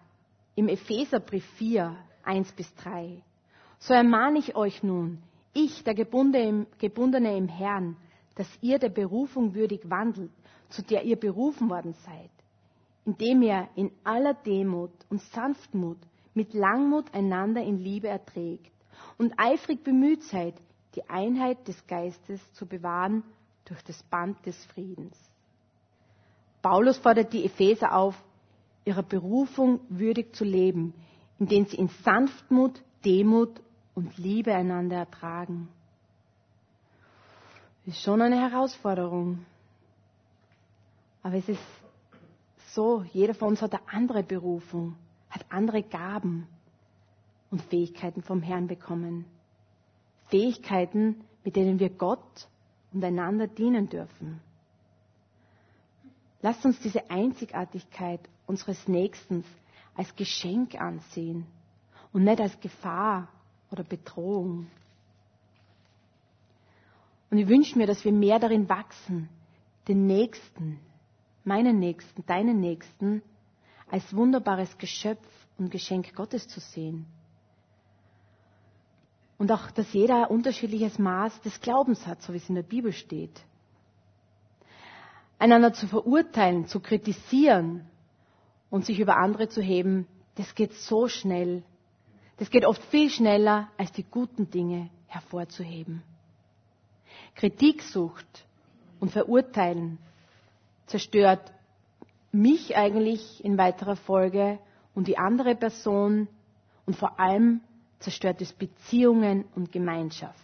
im 0.57 0.69
Epheserbrief 0.69 1.45
4, 1.59 1.97
1 2.25 2.53
bis 2.53 2.75
3, 2.77 3.23
so 3.79 3.95
ermahne 3.95 4.39
ich 4.39 4.57
euch 4.57 4.83
nun, 4.83 5.23
ich, 5.53 5.85
der 5.85 5.95
Gebundene 5.95 7.37
im 7.37 7.49
Herrn, 7.49 7.97
dass 8.37 8.49
ihr 8.63 8.79
der 8.79 8.89
Berufung 8.89 9.55
würdig 9.55 9.89
wandelt, 9.91 10.31
zu 10.71 10.83
der 10.83 11.05
ihr 11.05 11.17
berufen 11.17 11.69
worden 11.69 11.95
seid, 12.07 12.31
indem 13.05 13.43
ihr 13.43 13.69
in 13.75 13.91
aller 14.03 14.35
Demut 14.35 14.93
und 15.11 15.21
Sanftmut 15.21 15.99
mit 16.35 16.55
Langmut 16.55 17.13
einander 17.15 17.63
in 17.63 17.79
Liebe 17.79 18.09
erträgt 18.09 18.73
und 19.19 19.35
eifrig 19.39 19.85
bemüht 19.85 20.23
seid, 20.25 20.55
die 20.95 21.09
Einheit 21.09 21.67
des 21.69 21.87
Geistes 21.87 22.41
zu 22.53 22.67
bewahren 22.67 23.23
durch 23.65 23.83
das 23.85 24.03
Band 24.05 24.45
des 24.47 24.65
Friedens. 24.67 25.17
Paulus 26.63 26.99
fordert 26.99 27.33
die 27.33 27.45
Epheser 27.45 27.95
auf, 27.95 28.15
ihrer 28.85 29.03
Berufung 29.03 29.81
würdig 29.89 30.35
zu 30.35 30.45
leben, 30.45 30.93
indem 31.39 31.67
sie 31.67 31.77
in 31.77 31.89
Sanftmut, 32.05 32.83
Demut 33.05 33.61
und 33.95 34.17
Liebe 34.19 34.55
einander 34.55 34.97
ertragen. 34.97 35.69
ist 37.85 38.01
schon 38.03 38.21
eine 38.23 38.41
Herausforderung. 38.41 39.45
Aber 41.23 41.37
es 41.37 41.49
ist 41.49 41.63
so, 42.69 43.03
jeder 43.13 43.35
von 43.35 43.49
uns 43.49 43.63
hat 43.63 43.73
eine 43.75 43.89
andere 43.89 44.23
Berufung, 44.23 44.97
hat 45.33 45.47
andere 45.49 45.83
Gaben 45.83 46.47
und 47.51 47.63
Fähigkeiten 47.63 48.23
vom 48.23 48.43
Herrn 48.43 48.67
bekommen. 48.67 49.25
Fähigkeiten, 50.29 51.25
mit 51.43 51.57
denen 51.57 51.79
wir 51.81 51.89
Gott 51.89 52.49
und 52.93 53.03
einander 53.03 53.47
dienen 53.49 53.89
dürfen. 53.89 54.41
Lasst 56.43 56.65
uns 56.67 56.79
diese 56.81 57.11
Einzigartigkeit 57.11 58.21
unseres 58.47 58.87
Nächsten 58.89 59.45
als 59.95 60.15
Geschenk 60.17 60.75
ansehen 60.79 61.47
und 62.13 62.25
nicht 62.25 62.41
als 62.41 62.61
Gefahr 62.61 63.29
oder 63.71 63.85
Bedrohung. 63.85 64.67
Und 67.31 67.39
ich 67.39 67.49
wünsche 67.49 67.79
mir, 67.79 67.87
dass 67.87 68.05
wir 68.05 68.13
mehr 68.13 68.39
darin 68.39 68.69
wachsen, 68.69 69.31
den 69.89 70.07
Nächsten, 70.07 70.79
meinen 71.45 71.79
Nächsten, 71.79 72.27
deinen 72.27 72.61
Nächsten, 72.61 73.23
als 73.93 74.17
wunderbares 74.17 74.79
Geschöpf 74.79 75.29
und 75.59 75.71
Geschenk 75.71 76.15
Gottes 76.15 76.49
zu 76.49 76.61
sehen. 76.61 77.05
Und 79.37 79.53
auch, 79.53 79.71
dass 79.71 79.93
jeder 79.93 80.25
ein 80.25 80.31
unterschiedliches 80.35 80.99
Maß 80.99 81.43
des 81.43 81.61
Glaubens 81.61 82.07
hat, 82.07 82.23
so 82.23 82.33
wie 82.33 82.39
es 82.39 82.49
in 82.49 82.55
der 82.55 82.63
Bibel 82.63 82.95
steht. 82.95 83.39
Einander 85.39 85.75
zu 85.75 85.87
verurteilen, 85.87 86.67
zu 86.69 86.81
kritisieren 86.81 87.87
und 88.71 88.87
sich 88.87 88.99
über 88.99 89.19
andere 89.19 89.51
zu 89.51 89.61
heben, 89.61 90.07
das 90.37 90.55
geht 90.55 90.73
so 90.73 91.07
schnell. 91.09 91.63
Das 92.39 92.49
geht 92.49 92.65
oft 92.65 92.83
viel 92.85 93.11
schneller, 93.11 93.69
als 93.77 93.93
die 93.93 94.05
guten 94.05 94.49
Dinge 94.49 94.89
hervorzuheben. 95.07 96.03
Kritiksucht 97.35 98.47
und 99.01 99.11
Verurteilen 99.11 99.99
zerstört 100.87 101.53
mich 102.33 102.77
eigentlich 102.77 103.45
in 103.45 103.59
weiterer 103.59 103.97
Folge 103.97 104.59
und 104.95 105.07
die 105.07 105.19
andere 105.19 105.55
Person 105.55 106.29
und 106.87 106.97
vor 106.97 107.21
allem 107.21 107.61
zerstört 108.01 108.41
es 108.41 108.53
Beziehungen 108.53 109.45
und 109.55 109.71
Gemeinschaft. 109.71 110.39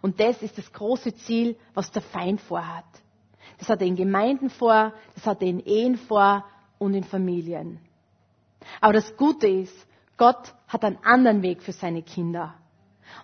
Und 0.00 0.20
das 0.20 0.42
ist 0.42 0.58
das 0.58 0.72
große 0.72 1.14
Ziel, 1.14 1.56
was 1.74 1.90
der 1.90 2.02
Feind 2.02 2.40
vorhat. 2.40 2.84
Das 3.58 3.68
hat 3.68 3.80
er 3.80 3.86
in 3.86 3.96
Gemeinden 3.96 4.50
vor, 4.50 4.92
das 5.14 5.26
hat 5.26 5.42
er 5.42 5.48
in 5.48 5.60
Ehen 5.60 5.96
vor 5.96 6.44
und 6.78 6.94
in 6.94 7.04
Familien. 7.04 7.78
Aber 8.80 8.92
das 8.92 9.16
Gute 9.16 9.46
ist, 9.48 9.74
Gott 10.16 10.54
hat 10.68 10.84
einen 10.84 10.98
anderen 11.02 11.42
Weg 11.42 11.62
für 11.62 11.72
seine 11.72 12.02
Kinder. 12.02 12.54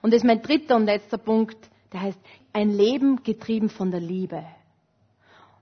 Und 0.02 0.12
das 0.12 0.18
ist 0.18 0.26
mein 0.26 0.42
dritter 0.42 0.76
und 0.76 0.86
letzter 0.86 1.18
Punkt, 1.18 1.56
der 1.92 2.02
heißt, 2.02 2.18
ein 2.52 2.70
Leben 2.70 3.22
getrieben 3.22 3.70
von 3.70 3.90
der 3.90 4.00
Liebe. 4.00 4.44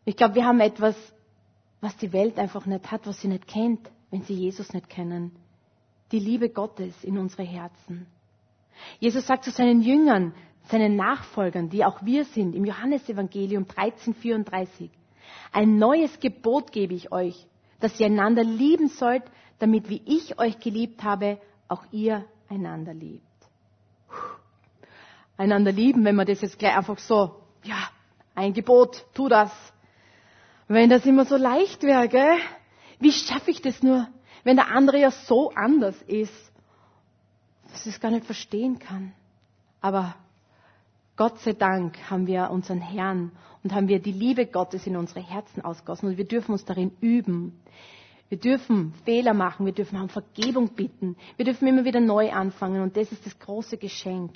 Ich 0.05 0.17
glaube, 0.17 0.37
wir 0.37 0.45
haben 0.45 0.61
etwas, 0.61 0.97
was 1.81 1.97
die 1.97 2.13
Welt 2.13 2.39
einfach 2.39 2.67
nicht 2.67 2.91
hat, 2.91 3.07
was 3.07 3.21
sie 3.21 3.29
nicht 3.29 3.47
kennt, 3.47 3.91
wenn 4.11 4.23
sie 4.23 4.35
Jesus 4.35 4.73
nicht 4.73 4.89
kennen. 4.89 5.33
Die 6.13 6.19
Liebe 6.19 6.49
Gottes 6.49 7.05
in 7.05 7.19
unsere 7.19 7.43
Herzen. 7.43 8.07
Jesus 9.01 9.27
sagt 9.27 9.45
zu 9.45 9.51
seinen 9.51 9.83
Jüngern, 9.83 10.35
seinen 10.69 10.97
Nachfolgern, 10.97 11.69
die 11.69 11.85
auch 11.85 12.05
wir 12.05 12.25
sind, 12.25 12.55
im 12.55 12.65
Johannesevangelium 12.65 13.65
1334, 13.65 14.91
ein 15.53 15.79
neues 15.79 16.19
Gebot 16.21 16.73
gebe 16.73 16.95
ich 16.95 17.13
euch, 17.13 17.47
dass 17.81 17.99
ihr 18.01 18.07
einander 18.07 18.45
lieben 18.45 18.89
sollt, 18.89 19.25
damit 19.59 19.89
wie 19.89 20.03
ich 20.05 20.39
euch 20.39 20.59
geliebt 20.59 21.03
habe, 21.03 21.39
auch 21.69 21.85
ihr 21.93 22.25
einander 22.49 22.95
liebt. 22.95 23.23
Einander 25.37 25.73
lieben, 25.73 26.05
wenn 26.05 26.17
man 26.17 26.27
das 26.27 26.41
jetzt 26.41 26.59
gleich 26.59 26.77
einfach 26.77 26.99
so, 26.99 27.37
ja, 27.63 27.91
ein 28.35 28.53
Gebot, 28.53 29.05
tu 29.15 29.29
das. 29.29 29.51
Wenn 30.69 30.91
das 30.91 31.07
immer 31.07 31.25
so 31.25 31.37
leicht 31.37 31.83
wäre, 31.83 32.09
gell? 32.09 32.37
Wie 32.99 33.13
schaffe 33.13 33.51
ich 33.51 33.63
das 33.63 33.83
nur, 33.83 34.09
wenn 34.45 34.57
der 34.57 34.69
andere 34.71 34.99
ja 34.99 35.11
so 35.11 35.51
anders 35.55 36.01
ist, 36.03 36.33
dass 37.71 37.87
ich 37.87 37.95
es 37.95 38.01
gar 38.01 38.11
nicht 38.11 38.25
verstehen 38.25 38.79
kann. 38.79 39.13
Aber 39.81 40.15
Gott 41.17 41.39
sei 41.41 41.53
Dank 41.53 41.97
haben 42.11 42.27
wir 42.27 42.51
unseren 42.51 42.81
Herrn 42.81 43.33
und 43.63 43.75
haben 43.75 43.89
wir 43.89 44.01
die 44.01 44.13
Liebe 44.13 44.47
Gottes 44.47 44.87
in 44.87 44.97
unsere 44.97 45.21
Herzen 45.21 45.63
ausgossen 45.63 46.09
und 46.09 46.17
wir 46.17 46.27
dürfen 46.27 46.53
uns 46.53 46.65
darin 46.65 46.93
üben. 47.01 47.61
Wir 48.29 48.39
dürfen 48.39 48.93
Fehler 49.05 49.35
machen, 49.35 49.67
wir 49.67 49.73
dürfen 49.73 50.01
um 50.01 50.09
Vergebung 50.09 50.71
bitten, 50.75 51.17
wir 51.37 51.45
dürfen 51.45 51.69
immer 51.69 51.85
wieder 51.85 52.01
neu 52.01 52.33
anfangen 52.33 52.83
und 52.83 52.97
das 52.97 53.13
ist 53.13 53.25
das 53.25 53.39
große 53.39 53.77
Geschenk. 53.77 54.33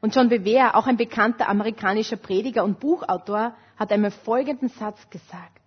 Und 0.00 0.14
John 0.14 0.28
Bevere, 0.28 0.74
auch 0.74 0.86
ein 0.86 0.96
bekannter 0.96 1.48
amerikanischer 1.48 2.16
Prediger 2.16 2.64
und 2.64 2.80
Buchautor, 2.80 3.54
hat 3.76 3.92
einmal 3.92 4.10
folgenden 4.10 4.68
Satz 4.68 5.08
gesagt. 5.10 5.62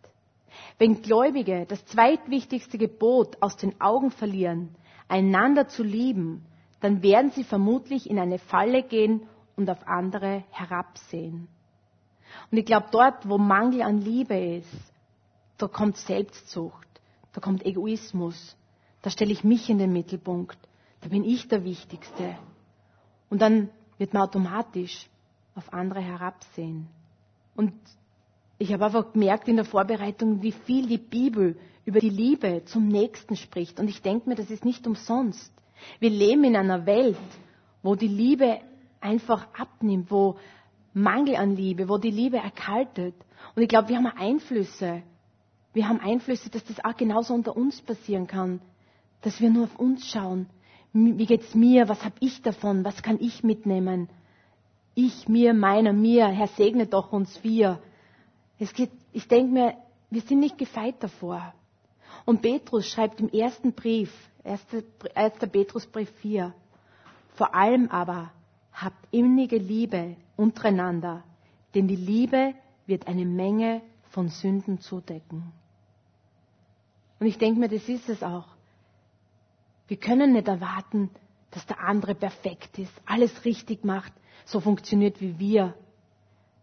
Wenn 0.78 1.02
Gläubige 1.02 1.66
das 1.68 1.86
zweitwichtigste 1.86 2.78
Gebot 2.78 3.38
aus 3.42 3.58
den 3.58 3.80
Augen 3.80 4.12
verlieren, 4.12 4.76
einander 5.08 5.68
zu 5.68 5.84
lieben, 5.84 6.46
dann 6.82 7.04
werden 7.04 7.32
sie 7.32 7.44
vermutlich 7.44 8.10
in 8.10 8.20
eine 8.20 8.40
Falle 8.40 8.84
gehen 8.84 9.28
und 9.56 9.70
auf 9.70 9.86
andere 9.88 10.44
herabsehen. 10.52 11.48
Und 12.52 12.58
ich 12.58 12.66
glaube, 12.66 12.88
dort, 12.92 13.28
wo 13.28 13.38
Mangel 13.38 13.82
an 13.82 14.00
Liebe 14.00 14.38
ist, 14.38 14.94
da 15.58 15.68
kommt 15.68 15.98
Selbstsucht, 15.98 16.88
da 17.34 17.42
kommt 17.42 17.66
Egoismus, 17.66 18.56
da 19.02 19.10
stelle 19.10 19.32
ich 19.32 19.44
mich 19.44 19.70
in 19.70 19.78
den 19.78 19.92
Mittelpunkt, 19.92 20.58
da 21.02 21.10
bin 21.10 21.24
ich 21.24 21.48
der 21.48 21.64
Wichtigste. 21.64 22.38
Und 23.30 23.42
dann 23.42 23.70
wird 23.98 24.14
man 24.14 24.24
automatisch 24.24 25.10
auf 25.56 25.74
andere 25.74 26.00
herabsehen. 26.00 26.88
Und 27.60 27.74
ich 28.58 28.72
habe 28.72 28.86
einfach 28.86 29.12
gemerkt 29.12 29.50
in 29.50 29.58
der 29.58 29.66
Vorbereitung, 29.66 30.42
wie 30.42 30.54
viel 30.54 30.88
die 30.88 30.98
Bibel 30.98 31.58
über 31.84 32.00
die 32.00 32.10
Liebe 32.10 32.62
zum 32.64 32.88
Nächsten 32.88 33.36
spricht. 33.36 33.82
Und 33.82 33.90
ich 33.90 34.02
denke 34.02 34.30
mir, 34.30 34.36
das 34.36 34.50
ist 34.50 34.64
nicht 34.64 34.88
umsonst. 34.88 35.52
Wir 36.00 36.10
leben 36.10 36.46
in 36.46 36.56
einer 36.56 36.86
Welt, 36.86 37.18
wo 37.84 37.96
die 37.96 38.08
Liebe 38.08 38.62
einfach 39.02 39.46
abnimmt, 39.54 40.10
wo 40.10 40.38
Mangel 40.94 41.36
an 41.36 41.58
Liebe, 41.58 41.90
wo 41.90 41.98
die 41.98 42.12
Liebe 42.12 42.38
erkaltet. 42.38 43.16
Und 43.58 43.62
ich 43.62 43.68
glaube, 43.68 43.90
wir 43.90 43.98
haben 43.98 44.06
Einflüsse. 44.06 45.04
Wir 45.74 45.90
haben 45.90 46.00
Einflüsse, 46.00 46.50
dass 46.50 46.64
das 46.64 46.82
auch 46.86 46.96
genauso 46.96 47.34
unter 47.34 47.58
uns 47.58 47.82
passieren 47.82 48.26
kann. 48.26 48.62
Dass 49.20 49.42
wir 49.42 49.50
nur 49.50 49.66
auf 49.66 49.78
uns 49.78 50.10
schauen. 50.10 50.46
Wie 50.94 51.26
geht's 51.26 51.54
mir? 51.56 51.90
Was 51.90 52.06
habe 52.06 52.16
ich 52.22 52.42
davon? 52.42 52.86
Was 52.86 53.04
kann 53.04 53.18
ich 53.20 53.44
mitnehmen? 53.44 54.08
Ich, 54.96 55.28
mir, 55.28 55.54
meiner, 55.54 55.94
mir. 55.94 56.28
Herr, 56.28 56.48
segne 56.48 56.88
doch 56.88 57.12
uns 57.12 57.44
wir. 57.44 57.80
Es 58.58 58.74
geht, 58.74 58.92
ich 59.14 59.28
denke 59.28 59.54
mir, 59.54 59.78
wir 60.10 60.22
sind 60.22 60.40
nicht 60.40 60.58
gefeit 60.58 60.96
davor. 61.00 61.54
Und 62.26 62.42
Petrus 62.42 62.88
schreibt 62.88 63.20
im 63.22 63.30
ersten 63.30 63.74
Brief, 63.74 64.12
1. 64.44 64.66
Petrusbrief 65.52 66.10
4, 66.22 66.54
vor 67.36 67.56
allem 67.56 67.90
aber 67.90 68.32
habt 68.74 69.08
innige 69.12 69.58
Liebe 69.58 70.16
untereinander, 70.36 71.24
denn 71.76 71.88
die 71.88 71.96
Liebe 71.96 72.54
wird 72.86 73.08
eine 73.08 73.26
Menge 73.26 73.82
von 74.10 74.30
Sünden 74.30 74.80
zudecken. 74.80 75.52
Und 77.20 77.28
ich 77.28 77.38
denke 77.38 77.60
mir, 77.60 77.70
das 77.70 77.88
ist 77.88 78.10
es 78.10 78.24
auch. 78.24 78.48
Wir 79.88 79.98
können 79.98 80.34
nicht 80.34 80.48
erwarten, 80.48 81.10
dass 81.52 81.66
der 81.66 81.80
andere 81.80 82.16
perfekt 82.16 82.78
ist, 82.78 82.94
alles 83.06 83.46
richtig 83.46 83.84
macht, 83.84 84.14
so 84.46 84.60
funktioniert 84.60 85.22
wie 85.22 85.40
wir. 85.40 85.74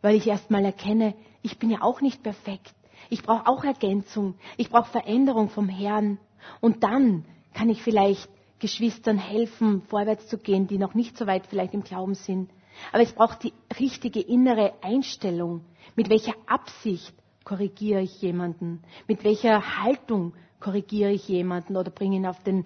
Weil 0.03 0.17
ich 0.17 0.27
erst 0.27 0.51
mal 0.51 0.65
erkenne, 0.65 1.15
ich 1.43 1.59
bin 1.59 1.71
ja 1.71 1.83
auch 1.83 2.01
nicht 2.01 2.23
perfekt. 2.23 2.75
Ich 3.11 3.23
brauche 3.23 3.47
auch 3.47 3.65
Ergänzung. 3.65 4.35
Ich 4.57 4.71
brauche 4.71 4.91
Veränderung 4.91 5.49
vom 5.49 5.69
Herrn. 5.69 6.19
Und 6.61 6.83
dann 6.85 7.25
kann 7.55 7.69
ich 7.69 7.83
vielleicht 7.83 8.29
Geschwistern 8.59 9.19
helfen, 9.19 9.83
vorwärts 9.83 10.29
zu 10.29 10.39
gehen, 10.39 10.67
die 10.67 10.79
noch 10.79 10.95
nicht 10.95 11.17
so 11.17 11.27
weit 11.27 11.47
vielleicht 11.47 11.75
im 11.75 11.83
Glauben 11.83 12.15
sind. 12.15 12.51
Aber 12.93 13.03
es 13.03 13.13
braucht 13.13 13.43
die 13.43 13.53
richtige 13.79 14.21
innere 14.21 14.75
Einstellung. 14.83 15.65
Mit 15.95 16.11
welcher 16.11 16.35
Absicht 16.47 17.15
korrigiere 17.45 18.03
ich 18.03 18.21
jemanden? 18.23 18.83
Mit 19.07 19.25
welcher 19.25 19.83
Haltung 19.83 20.35
korrigiere 20.61 21.13
ich 21.13 21.29
jemanden 21.29 21.77
oder 21.77 21.91
bringe 21.91 22.17
ihn 22.17 22.27
auf 22.27 22.43
den 22.43 22.65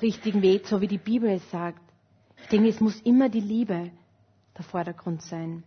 richtigen 0.00 0.42
Weg, 0.42 0.66
so 0.66 0.80
wie 0.80 0.88
die 0.88 0.98
Bibel 0.98 1.30
es 1.30 1.50
sagt? 1.50 1.80
Ich 2.42 2.48
denke, 2.48 2.68
es 2.68 2.80
muss 2.80 3.00
immer 3.02 3.28
die 3.28 3.40
Liebe 3.40 3.90
der 4.56 4.64
Vordergrund 4.64 5.22
sein. 5.22 5.62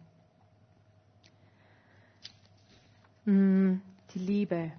Hm, 3.25 3.81
die 4.13 4.19
Liebe. 4.19 4.71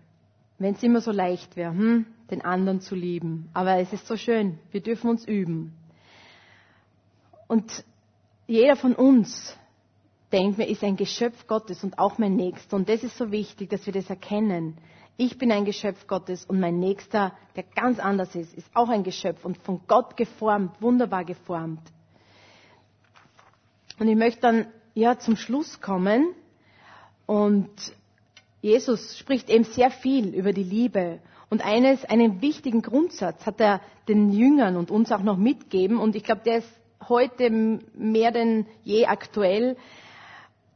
Wenn 0.58 0.74
es 0.74 0.82
immer 0.82 1.00
so 1.00 1.10
leicht 1.10 1.56
wäre, 1.56 1.72
hm, 1.72 2.06
den 2.30 2.42
anderen 2.42 2.80
zu 2.80 2.94
lieben. 2.94 3.48
Aber 3.52 3.78
es 3.78 3.92
ist 3.92 4.06
so 4.06 4.16
schön. 4.16 4.58
Wir 4.70 4.80
dürfen 4.80 5.10
uns 5.10 5.26
üben. 5.26 5.72
Und 7.46 7.84
jeder 8.46 8.76
von 8.76 8.94
uns, 8.94 9.56
denkt 10.32 10.58
mir, 10.58 10.68
ist 10.68 10.82
ein 10.82 10.96
Geschöpf 10.96 11.46
Gottes 11.46 11.84
und 11.84 11.98
auch 11.98 12.18
mein 12.18 12.36
Nächster. 12.36 12.76
Und 12.76 12.88
das 12.88 13.02
ist 13.02 13.16
so 13.16 13.30
wichtig, 13.30 13.70
dass 13.70 13.86
wir 13.86 13.92
das 13.92 14.08
erkennen. 14.08 14.78
Ich 15.18 15.38
bin 15.38 15.50
ein 15.50 15.64
Geschöpf 15.64 16.06
Gottes 16.06 16.44
und 16.44 16.60
mein 16.60 16.78
Nächster, 16.78 17.32
der 17.54 17.64
ganz 17.74 17.98
anders 17.98 18.34
ist, 18.34 18.52
ist 18.54 18.68
auch 18.74 18.90
ein 18.90 19.02
Geschöpf 19.02 19.44
und 19.44 19.56
von 19.58 19.80
Gott 19.86 20.16
geformt, 20.16 20.80
wunderbar 20.82 21.24
geformt. 21.24 21.80
Und 23.98 24.08
ich 24.08 24.16
möchte 24.16 24.42
dann 24.42 24.66
ja, 24.94 25.18
zum 25.18 25.36
Schluss 25.36 25.80
kommen. 25.80 26.34
Und 27.26 27.70
Jesus 28.60 29.18
spricht 29.18 29.48
eben 29.50 29.64
sehr 29.64 29.90
viel 29.90 30.34
über 30.34 30.52
die 30.52 30.64
Liebe. 30.64 31.20
Und 31.48 31.64
eines, 31.64 32.04
einen 32.04 32.42
wichtigen 32.42 32.82
Grundsatz 32.82 33.46
hat 33.46 33.60
er 33.60 33.80
den 34.08 34.32
Jüngern 34.32 34.76
und 34.76 34.90
uns 34.90 35.12
auch 35.12 35.22
noch 35.22 35.36
mitgeben. 35.36 35.98
Und 35.98 36.16
ich 36.16 36.24
glaube, 36.24 36.42
der 36.44 36.58
ist 36.58 36.68
heute 37.08 37.50
mehr 37.94 38.32
denn 38.32 38.66
je 38.82 39.06
aktuell. 39.06 39.76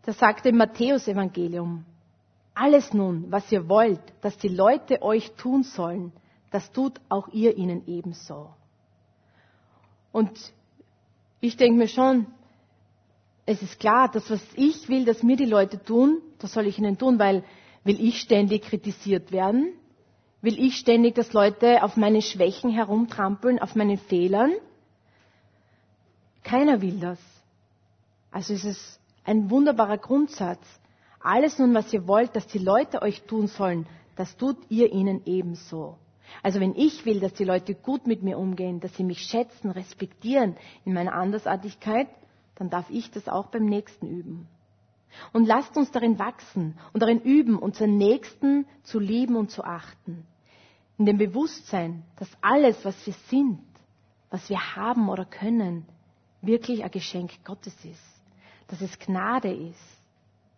Da 0.02 0.12
sagt 0.12 0.46
im 0.46 0.56
Matthäus-Evangelium, 0.56 1.84
alles 2.54 2.92
nun, 2.92 3.30
was 3.30 3.50
ihr 3.52 3.68
wollt, 3.68 4.00
dass 4.22 4.36
die 4.38 4.48
Leute 4.48 5.02
euch 5.02 5.32
tun 5.32 5.62
sollen, 5.62 6.12
das 6.50 6.72
tut 6.72 7.00
auch 7.08 7.28
ihr 7.28 7.56
ihnen 7.56 7.86
ebenso. 7.86 8.50
Und 10.12 10.52
ich 11.40 11.56
denke 11.56 11.78
mir 11.78 11.88
schon, 11.88 12.26
es 13.46 13.62
ist 13.62 13.80
klar, 13.80 14.08
das, 14.10 14.30
was 14.30 14.40
ich 14.54 14.88
will, 14.88 15.04
dass 15.04 15.22
mir 15.22 15.36
die 15.36 15.44
Leute 15.46 15.82
tun, 15.82 16.20
das 16.38 16.52
soll 16.52 16.66
ich 16.66 16.78
ihnen 16.78 16.98
tun, 16.98 17.18
weil 17.18 17.44
will 17.84 18.00
ich 18.00 18.20
ständig 18.20 18.62
kritisiert 18.62 19.32
werden? 19.32 19.72
Will 20.42 20.58
ich 20.58 20.76
ständig, 20.76 21.14
dass 21.14 21.32
Leute 21.32 21.82
auf 21.82 21.96
meine 21.96 22.22
Schwächen 22.22 22.70
herumtrampeln, 22.70 23.58
auf 23.58 23.74
meinen 23.74 23.98
Fehlern? 23.98 24.52
Keiner 26.42 26.80
will 26.80 26.98
das. 26.98 27.18
Also 28.30 28.54
es 28.54 28.64
ist 28.64 29.00
ein 29.24 29.50
wunderbarer 29.50 29.98
Grundsatz. 29.98 30.64
Alles 31.20 31.58
nun, 31.58 31.74
was 31.74 31.92
ihr 31.92 32.06
wollt, 32.06 32.34
dass 32.34 32.46
die 32.46 32.58
Leute 32.58 33.02
euch 33.02 33.22
tun 33.22 33.46
sollen, 33.46 33.86
das 34.16 34.36
tut 34.36 34.56
ihr 34.70 34.92
ihnen 34.92 35.22
ebenso. 35.26 35.98
Also 36.42 36.60
wenn 36.60 36.74
ich 36.74 37.04
will, 37.04 37.20
dass 37.20 37.34
die 37.34 37.44
Leute 37.44 37.74
gut 37.74 38.06
mit 38.06 38.22
mir 38.22 38.38
umgehen, 38.38 38.80
dass 38.80 38.94
sie 38.96 39.04
mich 39.04 39.22
schätzen, 39.22 39.70
respektieren 39.70 40.56
in 40.84 40.94
meiner 40.94 41.14
Andersartigkeit, 41.14 42.08
dann 42.54 42.70
darf 42.70 42.88
ich 42.90 43.10
das 43.10 43.28
auch 43.28 43.46
beim 43.46 43.64
Nächsten 43.66 44.06
üben. 44.06 44.46
Und 45.32 45.46
lasst 45.46 45.76
uns 45.76 45.90
darin 45.90 46.18
wachsen 46.18 46.78
und 46.92 47.02
darin 47.02 47.20
üben, 47.20 47.58
unseren 47.58 47.96
Nächsten 47.96 48.66
zu 48.82 48.98
lieben 48.98 49.36
und 49.36 49.50
zu 49.50 49.64
achten. 49.64 50.24
In 50.98 51.06
dem 51.06 51.18
Bewusstsein, 51.18 52.04
dass 52.16 52.28
alles, 52.40 52.84
was 52.84 53.06
wir 53.06 53.14
sind, 53.28 53.60
was 54.30 54.48
wir 54.48 54.76
haben 54.76 55.08
oder 55.08 55.24
können, 55.24 55.84
wirklich 56.42 56.84
ein 56.84 56.90
Geschenk 56.90 57.44
Gottes 57.44 57.74
ist. 57.84 58.22
Dass 58.68 58.80
es 58.80 58.98
Gnade 58.98 59.52
ist, 59.52 59.99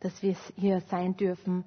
dass 0.03 0.23
wir 0.23 0.37
hier 0.57 0.81
sein 0.83 1.17
dürfen. 1.17 1.65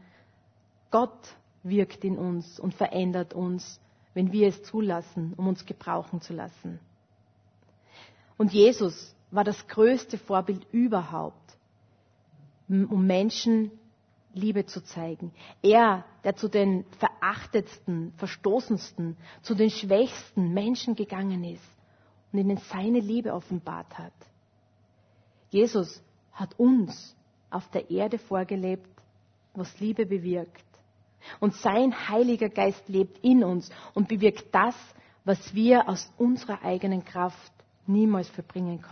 Gott 0.91 1.35
wirkt 1.63 2.03
in 2.03 2.17
uns 2.17 2.59
und 2.59 2.73
verändert 2.73 3.33
uns, 3.33 3.79
wenn 4.13 4.31
wir 4.31 4.47
es 4.47 4.63
zulassen, 4.63 5.33
um 5.35 5.47
uns 5.47 5.65
gebrauchen 5.65 6.21
zu 6.21 6.33
lassen. 6.33 6.79
Und 8.37 8.53
Jesus 8.53 9.15
war 9.31 9.43
das 9.43 9.67
größte 9.67 10.17
Vorbild 10.17 10.65
überhaupt 10.71 11.45
um 12.67 13.05
Menschen 13.05 13.71
Liebe 14.33 14.65
zu 14.65 14.83
zeigen. 14.83 15.31
Er, 15.61 16.03
der 16.23 16.35
zu 16.35 16.47
den 16.49 16.85
verachtetsten, 16.99 18.11
verstoßensten, 18.17 19.17
zu 19.41 19.55
den 19.55 19.69
schwächsten 19.69 20.53
Menschen 20.53 20.95
gegangen 20.95 21.43
ist 21.43 21.63
und 22.31 22.39
ihnen 22.39 22.57
seine 22.57 22.99
Liebe 22.99 23.33
offenbart 23.33 23.97
hat. 23.97 24.13
Jesus 25.49 26.03
hat 26.33 26.59
uns 26.59 27.15
auf 27.49 27.67
der 27.71 27.89
Erde 27.89 28.17
vorgelebt, 28.17 28.89
was 29.53 29.79
Liebe 29.79 30.05
bewirkt. 30.05 30.63
Und 31.39 31.55
sein 31.55 32.09
Heiliger 32.09 32.49
Geist 32.49 32.87
lebt 32.87 33.17
in 33.23 33.43
uns 33.43 33.71
und 33.93 34.07
bewirkt 34.07 34.45
das, 34.53 34.75
was 35.23 35.55
wir 35.55 35.89
aus 35.89 36.11
unserer 36.17 36.63
eigenen 36.63 37.03
Kraft 37.03 37.51
niemals 37.87 38.29
verbringen 38.29 38.83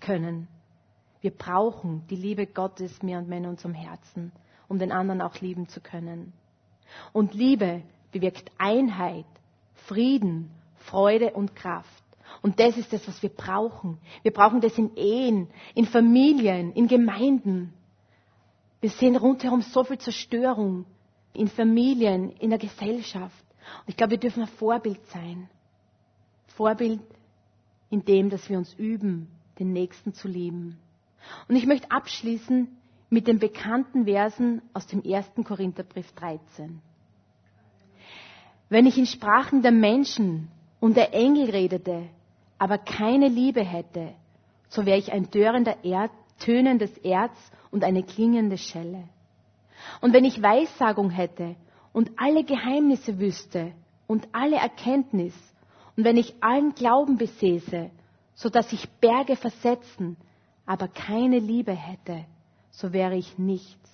können. 0.00 0.48
Wir 1.20 1.30
brauchen 1.30 2.06
die 2.08 2.16
Liebe 2.16 2.46
Gottes 2.46 3.02
mehr 3.02 3.18
und 3.18 3.28
mehr 3.28 3.38
in 3.38 3.46
unserem 3.46 3.74
Herzen, 3.74 4.32
um 4.68 4.78
den 4.78 4.92
anderen 4.92 5.20
auch 5.20 5.40
lieben 5.40 5.68
zu 5.68 5.80
können. 5.80 6.32
Und 7.12 7.34
Liebe 7.34 7.82
bewirkt 8.12 8.50
Einheit, 8.58 9.26
Frieden, 9.86 10.50
Freude 10.76 11.32
und 11.32 11.54
Kraft. 11.54 12.04
Und 12.42 12.60
das 12.60 12.76
ist 12.76 12.92
das, 12.92 13.06
was 13.06 13.22
wir 13.22 13.30
brauchen. 13.30 13.98
Wir 14.22 14.32
brauchen 14.32 14.60
das 14.60 14.76
in 14.78 14.96
Ehen, 14.96 15.48
in 15.74 15.86
Familien, 15.86 16.72
in 16.72 16.88
Gemeinden. 16.88 17.72
Wir 18.86 18.92
sehen 18.92 19.16
rundherum 19.16 19.62
so 19.62 19.82
viel 19.82 19.98
Zerstörung 19.98 20.86
in 21.32 21.48
Familien, 21.48 22.30
in 22.30 22.50
der 22.50 22.58
Gesellschaft. 22.60 23.44
Und 23.80 23.88
ich 23.88 23.96
glaube, 23.96 24.12
wir 24.12 24.18
dürfen 24.18 24.44
ein 24.44 24.48
Vorbild 24.48 25.04
sein. 25.08 25.48
Vorbild 26.54 27.00
in 27.90 28.04
dem, 28.04 28.30
dass 28.30 28.48
wir 28.48 28.56
uns 28.56 28.72
üben, 28.74 29.26
den 29.58 29.72
Nächsten 29.72 30.14
zu 30.14 30.28
lieben. 30.28 30.78
Und 31.48 31.56
ich 31.56 31.66
möchte 31.66 31.90
abschließen 31.90 32.68
mit 33.10 33.26
den 33.26 33.40
bekannten 33.40 34.04
Versen 34.04 34.62
aus 34.72 34.86
dem 34.86 35.02
1. 35.04 35.32
Korintherbrief 35.44 36.12
13. 36.12 36.80
Wenn 38.68 38.86
ich 38.86 38.98
in 38.98 39.06
Sprachen 39.06 39.62
der 39.62 39.72
Menschen 39.72 40.46
und 40.78 40.96
der 40.96 41.12
Engel 41.12 41.50
redete, 41.50 42.04
aber 42.56 42.78
keine 42.78 43.26
Liebe 43.26 43.64
hätte, 43.64 44.12
so 44.68 44.86
wäre 44.86 44.98
ich 44.98 45.10
ein 45.10 45.28
dörrender 45.28 45.82
Erd, 45.82 46.12
tönendes 46.38 46.96
Erz 46.98 47.34
und 47.76 47.84
eine 47.84 48.02
klingende 48.02 48.56
Schelle. 48.56 49.04
Und 50.00 50.14
wenn 50.14 50.24
ich 50.24 50.42
Weissagung 50.42 51.10
hätte 51.10 51.56
und 51.92 52.10
alle 52.16 52.42
Geheimnisse 52.42 53.18
wüsste 53.18 53.72
und 54.06 54.26
alle 54.32 54.56
Erkenntnis, 54.56 55.34
und 55.94 56.04
wenn 56.04 56.16
ich 56.16 56.42
allen 56.42 56.74
Glauben 56.74 57.18
besäße, 57.18 57.90
so 58.34 58.48
dass 58.48 58.72
ich 58.72 58.88
Berge 59.02 59.36
versetzen, 59.36 60.16
aber 60.64 60.88
keine 60.88 61.38
Liebe 61.38 61.72
hätte, 61.72 62.24
so 62.70 62.94
wäre 62.94 63.14
ich 63.14 63.36
nichts. 63.36 63.90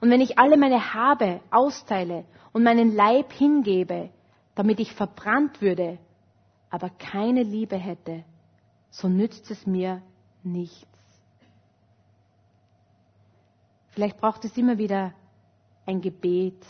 Und 0.00 0.10
wenn 0.10 0.20
ich 0.20 0.36
alle 0.40 0.56
meine 0.56 0.94
Habe 0.94 1.42
austeile 1.52 2.24
und 2.52 2.64
meinen 2.64 2.92
Leib 2.92 3.32
hingebe, 3.32 4.10
damit 4.56 4.80
ich 4.80 4.92
verbrannt 4.94 5.62
würde, 5.62 5.98
aber 6.70 6.90
keine 6.90 7.44
Liebe 7.44 7.76
hätte, 7.76 8.24
so 8.90 9.06
nützt 9.08 9.48
es 9.52 9.64
mir 9.64 10.02
nichts. 10.42 10.93
Vielleicht 13.94 14.20
braucht 14.20 14.44
es 14.44 14.56
immer 14.56 14.76
wieder 14.76 15.14
ein 15.86 16.00
Gebet. 16.00 16.60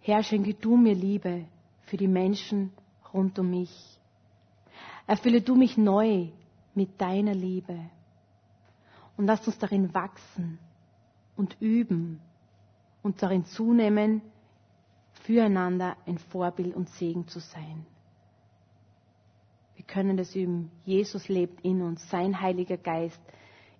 Herr, 0.00 0.22
schenke 0.22 0.54
du 0.54 0.76
mir 0.76 0.94
Liebe 0.94 1.46
für 1.82 1.96
die 1.96 2.06
Menschen 2.06 2.72
rund 3.12 3.38
um 3.40 3.50
mich. 3.50 3.98
Erfülle 5.08 5.40
du 5.40 5.56
mich 5.56 5.76
neu 5.76 6.28
mit 6.76 7.00
deiner 7.00 7.34
Liebe. 7.34 7.76
Und 9.16 9.26
lasst 9.26 9.48
uns 9.48 9.58
darin 9.58 9.92
wachsen 9.92 10.60
und 11.36 11.56
üben 11.60 12.20
und 13.02 13.20
darin 13.20 13.44
zunehmen, 13.44 14.22
füreinander 15.24 15.96
ein 16.06 16.18
Vorbild 16.18 16.76
und 16.76 16.88
Segen 16.90 17.26
zu 17.26 17.40
sein. 17.40 17.84
Wir 19.74 19.84
können 19.84 20.16
das 20.16 20.36
üben. 20.36 20.70
Jesus 20.84 21.28
lebt 21.28 21.64
in 21.64 21.82
uns. 21.82 22.08
Sein 22.10 22.40
Heiliger 22.40 22.76
Geist 22.76 23.20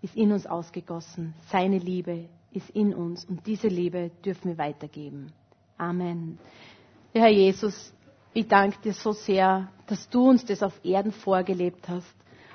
ist 0.02 0.16
in 0.16 0.32
uns 0.32 0.46
ausgegossen. 0.46 1.34
Seine 1.50 1.78
Liebe 1.78 2.28
ist 2.52 2.70
in 2.70 2.94
uns. 2.94 3.24
Und 3.24 3.46
diese 3.46 3.68
Liebe 3.68 4.10
dürfen 4.24 4.48
wir 4.48 4.58
weitergeben. 4.58 5.32
Amen. 5.78 6.38
Herr 7.12 7.28
Jesus, 7.28 7.92
ich 8.32 8.46
danke 8.46 8.78
dir 8.82 8.92
so 8.92 9.12
sehr, 9.12 9.68
dass 9.86 10.08
du 10.08 10.28
uns 10.28 10.44
das 10.44 10.62
auf 10.62 10.84
Erden 10.84 11.12
vorgelebt 11.12 11.88
hast 11.88 12.14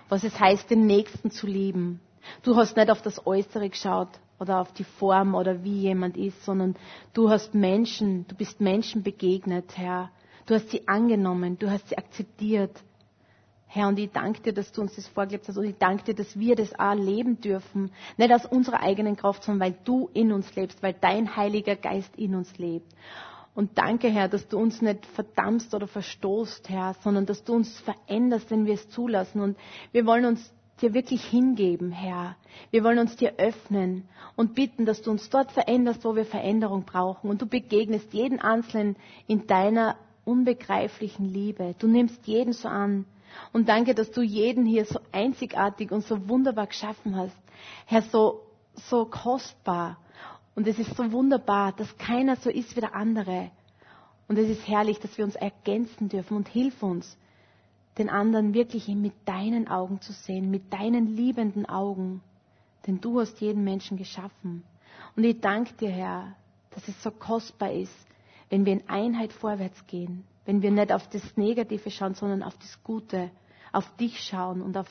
was 0.09 0.23
es 0.23 0.39
heißt, 0.39 0.69
den 0.69 0.85
Nächsten 0.85 1.31
zu 1.31 1.47
lieben. 1.47 1.99
Du 2.43 2.55
hast 2.55 2.75
nicht 2.77 2.89
auf 2.89 3.01
das 3.01 3.25
Äußere 3.25 3.69
geschaut 3.69 4.09
oder 4.39 4.59
auf 4.59 4.71
die 4.73 4.83
Form 4.83 5.35
oder 5.35 5.63
wie 5.63 5.81
jemand 5.81 6.17
ist, 6.17 6.43
sondern 6.43 6.75
du 7.13 7.29
hast 7.29 7.53
Menschen, 7.53 8.27
du 8.27 8.35
bist 8.35 8.59
Menschen 8.59 9.03
begegnet, 9.03 9.77
Herr. 9.77 10.11
Du 10.45 10.53
hast 10.55 10.69
sie 10.69 10.87
angenommen, 10.87 11.57
du 11.57 11.69
hast 11.69 11.89
sie 11.89 11.97
akzeptiert. 11.97 12.71
Herr, 13.75 13.89
und 13.89 13.99
ich 13.99 14.09
danke 14.11 14.41
dir, 14.41 14.53
dass 14.53 14.71
du 14.71 14.81
uns 14.81 14.95
das 14.95 15.05
vorgelebt 15.09 15.49
hast 15.49 15.57
und 15.57 15.65
ich 15.65 15.75
danke 15.77 16.05
dir, 16.05 16.15
dass 16.15 16.39
wir 16.39 16.55
das 16.55 16.73
auch 16.79 16.93
leben 16.93 17.41
dürfen. 17.41 17.91
Nicht 18.15 18.31
aus 18.31 18.45
unserer 18.45 18.79
eigenen 18.79 19.17
Kraft, 19.17 19.43
sondern 19.43 19.67
weil 19.67 19.77
du 19.83 20.09
in 20.13 20.31
uns 20.31 20.55
lebst, 20.55 20.81
weil 20.81 20.93
dein 20.93 21.35
Heiliger 21.35 21.75
Geist 21.75 22.15
in 22.15 22.35
uns 22.35 22.57
lebt. 22.57 22.89
Und 23.53 23.77
danke, 23.77 24.07
Herr, 24.07 24.29
dass 24.29 24.47
du 24.47 24.57
uns 24.59 24.81
nicht 24.81 25.05
verdammst 25.07 25.73
oder 25.75 25.87
verstoßt, 25.87 26.69
Herr, 26.69 26.95
sondern 27.01 27.25
dass 27.25 27.43
du 27.43 27.53
uns 27.53 27.77
veränderst, 27.81 28.49
wenn 28.49 28.65
wir 28.65 28.75
es 28.75 28.89
zulassen. 28.89 29.41
Und 29.41 29.57
wir 29.91 30.05
wollen 30.05 30.23
uns 30.23 30.53
dir 30.81 30.93
wirklich 30.93 31.25
hingeben, 31.25 31.91
Herr. 31.91 32.37
Wir 32.71 32.81
wollen 32.85 32.99
uns 32.99 33.17
dir 33.17 33.33
öffnen 33.39 34.07
und 34.37 34.55
bitten, 34.55 34.85
dass 34.85 35.01
du 35.01 35.11
uns 35.11 35.29
dort 35.29 35.51
veränderst, 35.51 36.05
wo 36.05 36.15
wir 36.15 36.25
Veränderung 36.25 36.85
brauchen. 36.85 37.29
Und 37.29 37.41
du 37.41 37.45
begegnest 37.45 38.13
jeden 38.13 38.39
Einzelnen 38.39 38.95
in 39.27 39.47
deiner 39.47 39.97
unbegreiflichen 40.23 41.25
Liebe. 41.25 41.75
Du 41.77 41.87
nimmst 41.87 42.25
jeden 42.25 42.53
so 42.53 42.69
an. 42.69 43.05
Und 43.53 43.69
danke, 43.69 43.95
dass 43.95 44.11
du 44.11 44.21
jeden 44.21 44.65
hier 44.65 44.85
so 44.85 44.99
einzigartig 45.11 45.91
und 45.91 46.03
so 46.05 46.27
wunderbar 46.27 46.67
geschaffen 46.67 47.15
hast. 47.15 47.35
Herr, 47.85 48.01
so, 48.01 48.41
so 48.73 49.05
kostbar. 49.05 49.97
Und 50.55 50.67
es 50.67 50.79
ist 50.79 50.95
so 50.95 51.11
wunderbar, 51.11 51.73
dass 51.73 51.97
keiner 51.97 52.35
so 52.37 52.49
ist 52.49 52.75
wie 52.75 52.81
der 52.81 52.95
andere. 52.95 53.51
Und 54.27 54.37
es 54.37 54.49
ist 54.49 54.67
herrlich, 54.67 54.99
dass 54.99 55.17
wir 55.17 55.25
uns 55.25 55.35
ergänzen 55.35 56.09
dürfen 56.09 56.35
und 56.37 56.47
hilf 56.47 56.81
uns, 56.81 57.17
den 57.97 58.09
anderen 58.09 58.53
wirklich 58.53 58.87
mit 58.87 59.13
deinen 59.25 59.67
Augen 59.67 60.01
zu 60.01 60.11
sehen, 60.11 60.49
mit 60.51 60.73
deinen 60.73 61.15
liebenden 61.15 61.65
Augen, 61.65 62.21
Denn 62.87 63.01
du 63.01 63.19
hast 63.19 63.41
jeden 63.41 63.63
Menschen 63.63 63.97
geschaffen. 63.97 64.63
Und 65.15 65.23
ich 65.23 65.39
danke 65.41 65.73
dir, 65.73 65.89
Herr, 65.89 66.35
dass 66.71 66.87
es 66.87 67.01
so 67.01 67.11
kostbar 67.11 67.71
ist, 67.71 67.93
wenn 68.49 68.65
wir 68.65 68.73
in 68.73 68.87
Einheit 68.89 69.33
vorwärts 69.33 69.87
gehen, 69.87 70.25
wenn 70.45 70.61
wir 70.61 70.71
nicht 70.71 70.91
auf 70.91 71.07
das 71.09 71.37
Negative 71.37 71.91
schauen, 71.91 72.13
sondern 72.13 72.43
auf 72.43 72.57
das 72.57 72.81
Gute, 72.83 73.31
auf 73.71 73.89
dich 73.97 74.19
schauen 74.21 74.61
und 74.61 74.77
auf, 74.77 74.87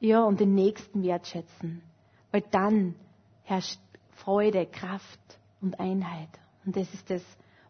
ja, 0.00 0.22
und 0.22 0.40
den 0.40 0.54
Nächsten 0.54 1.02
wertschätzen. 1.02 1.82
Weil 2.30 2.44
dann 2.50 2.94
herrscht 3.42 3.80
Freude, 4.10 4.66
Kraft 4.66 5.20
und 5.60 5.78
Einheit. 5.80 6.28
Und 6.64 6.76
das 6.76 6.92
ist 6.94 7.10
das, 7.10 7.22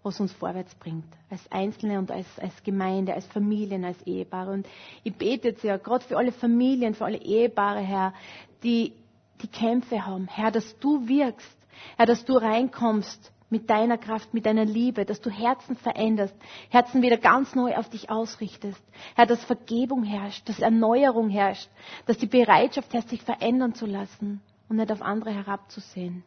was 0.02 0.20
uns 0.20 0.32
vorwärts 0.32 0.74
bringt. 0.76 1.06
Als 1.30 1.40
Einzelne 1.50 1.98
und 1.98 2.10
als, 2.10 2.26
als 2.38 2.62
Gemeinde, 2.62 3.14
als 3.14 3.26
Familien, 3.26 3.84
als 3.84 4.00
Ehepaare. 4.06 4.52
Und 4.52 4.66
ich 5.02 5.14
bete 5.14 5.48
jetzt 5.48 5.64
ja, 5.64 5.76
gerade 5.76 6.04
für 6.04 6.16
alle 6.16 6.32
Familien, 6.32 6.94
für 6.94 7.04
alle 7.04 7.18
Ehepaare, 7.18 7.80
Herr, 7.80 8.14
die, 8.62 8.92
die 9.42 9.48
Kämpfe 9.48 10.06
haben. 10.06 10.28
Herr, 10.28 10.50
dass 10.50 10.78
du 10.78 11.08
wirkst. 11.08 11.56
Herr, 11.96 12.06
dass 12.06 12.24
du 12.24 12.34
reinkommst 12.34 13.32
mit 13.48 13.70
deiner 13.70 13.96
Kraft, 13.96 14.34
mit 14.34 14.46
deiner 14.46 14.64
Liebe, 14.64 15.04
dass 15.04 15.20
du 15.20 15.30
Herzen 15.30 15.76
veränderst, 15.76 16.34
Herzen 16.70 17.02
wieder 17.02 17.16
ganz 17.16 17.54
neu 17.54 17.76
auf 17.76 17.88
dich 17.88 18.10
ausrichtest. 18.10 18.82
Herr, 19.14 19.26
dass 19.26 19.44
Vergebung 19.44 20.02
herrscht, 20.02 20.48
dass 20.48 20.58
Erneuerung 20.58 21.28
herrscht, 21.28 21.68
dass 22.06 22.18
die 22.18 22.26
Bereitschaft 22.26 22.92
herrscht, 22.92 23.10
sich 23.10 23.22
verändern 23.22 23.74
zu 23.74 23.86
lassen 23.86 24.40
und 24.68 24.76
nicht 24.76 24.90
auf 24.90 25.02
andere 25.02 25.30
herabzusehen. 25.30 26.24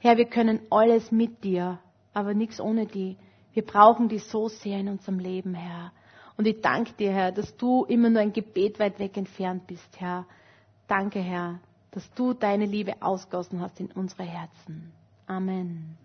Herr, 0.00 0.16
wir 0.16 0.26
können 0.26 0.60
alles 0.70 1.10
mit 1.10 1.42
dir, 1.42 1.78
aber 2.12 2.34
nichts 2.34 2.60
ohne 2.60 2.86
die. 2.86 3.16
Wir 3.54 3.64
brauchen 3.64 4.08
die 4.08 4.18
so 4.18 4.48
sehr 4.48 4.78
in 4.78 4.88
unserem 4.88 5.18
Leben, 5.18 5.54
Herr. 5.54 5.92
Und 6.36 6.46
ich 6.46 6.60
danke 6.60 6.92
dir, 6.92 7.12
Herr, 7.12 7.32
dass 7.32 7.56
du 7.56 7.84
immer 7.84 8.10
nur 8.10 8.20
ein 8.20 8.32
Gebet 8.32 8.78
weit 8.78 8.98
weg 9.00 9.16
entfernt 9.16 9.66
bist, 9.66 10.00
Herr. 10.00 10.26
Danke, 10.86 11.18
Herr, 11.18 11.58
dass 11.90 12.08
du 12.14 12.34
deine 12.34 12.66
Liebe 12.66 12.94
ausgossen 13.00 13.60
hast 13.60 13.80
in 13.80 13.90
unsere 13.90 14.22
Herzen. 14.22 14.92
Amen. 15.26 15.96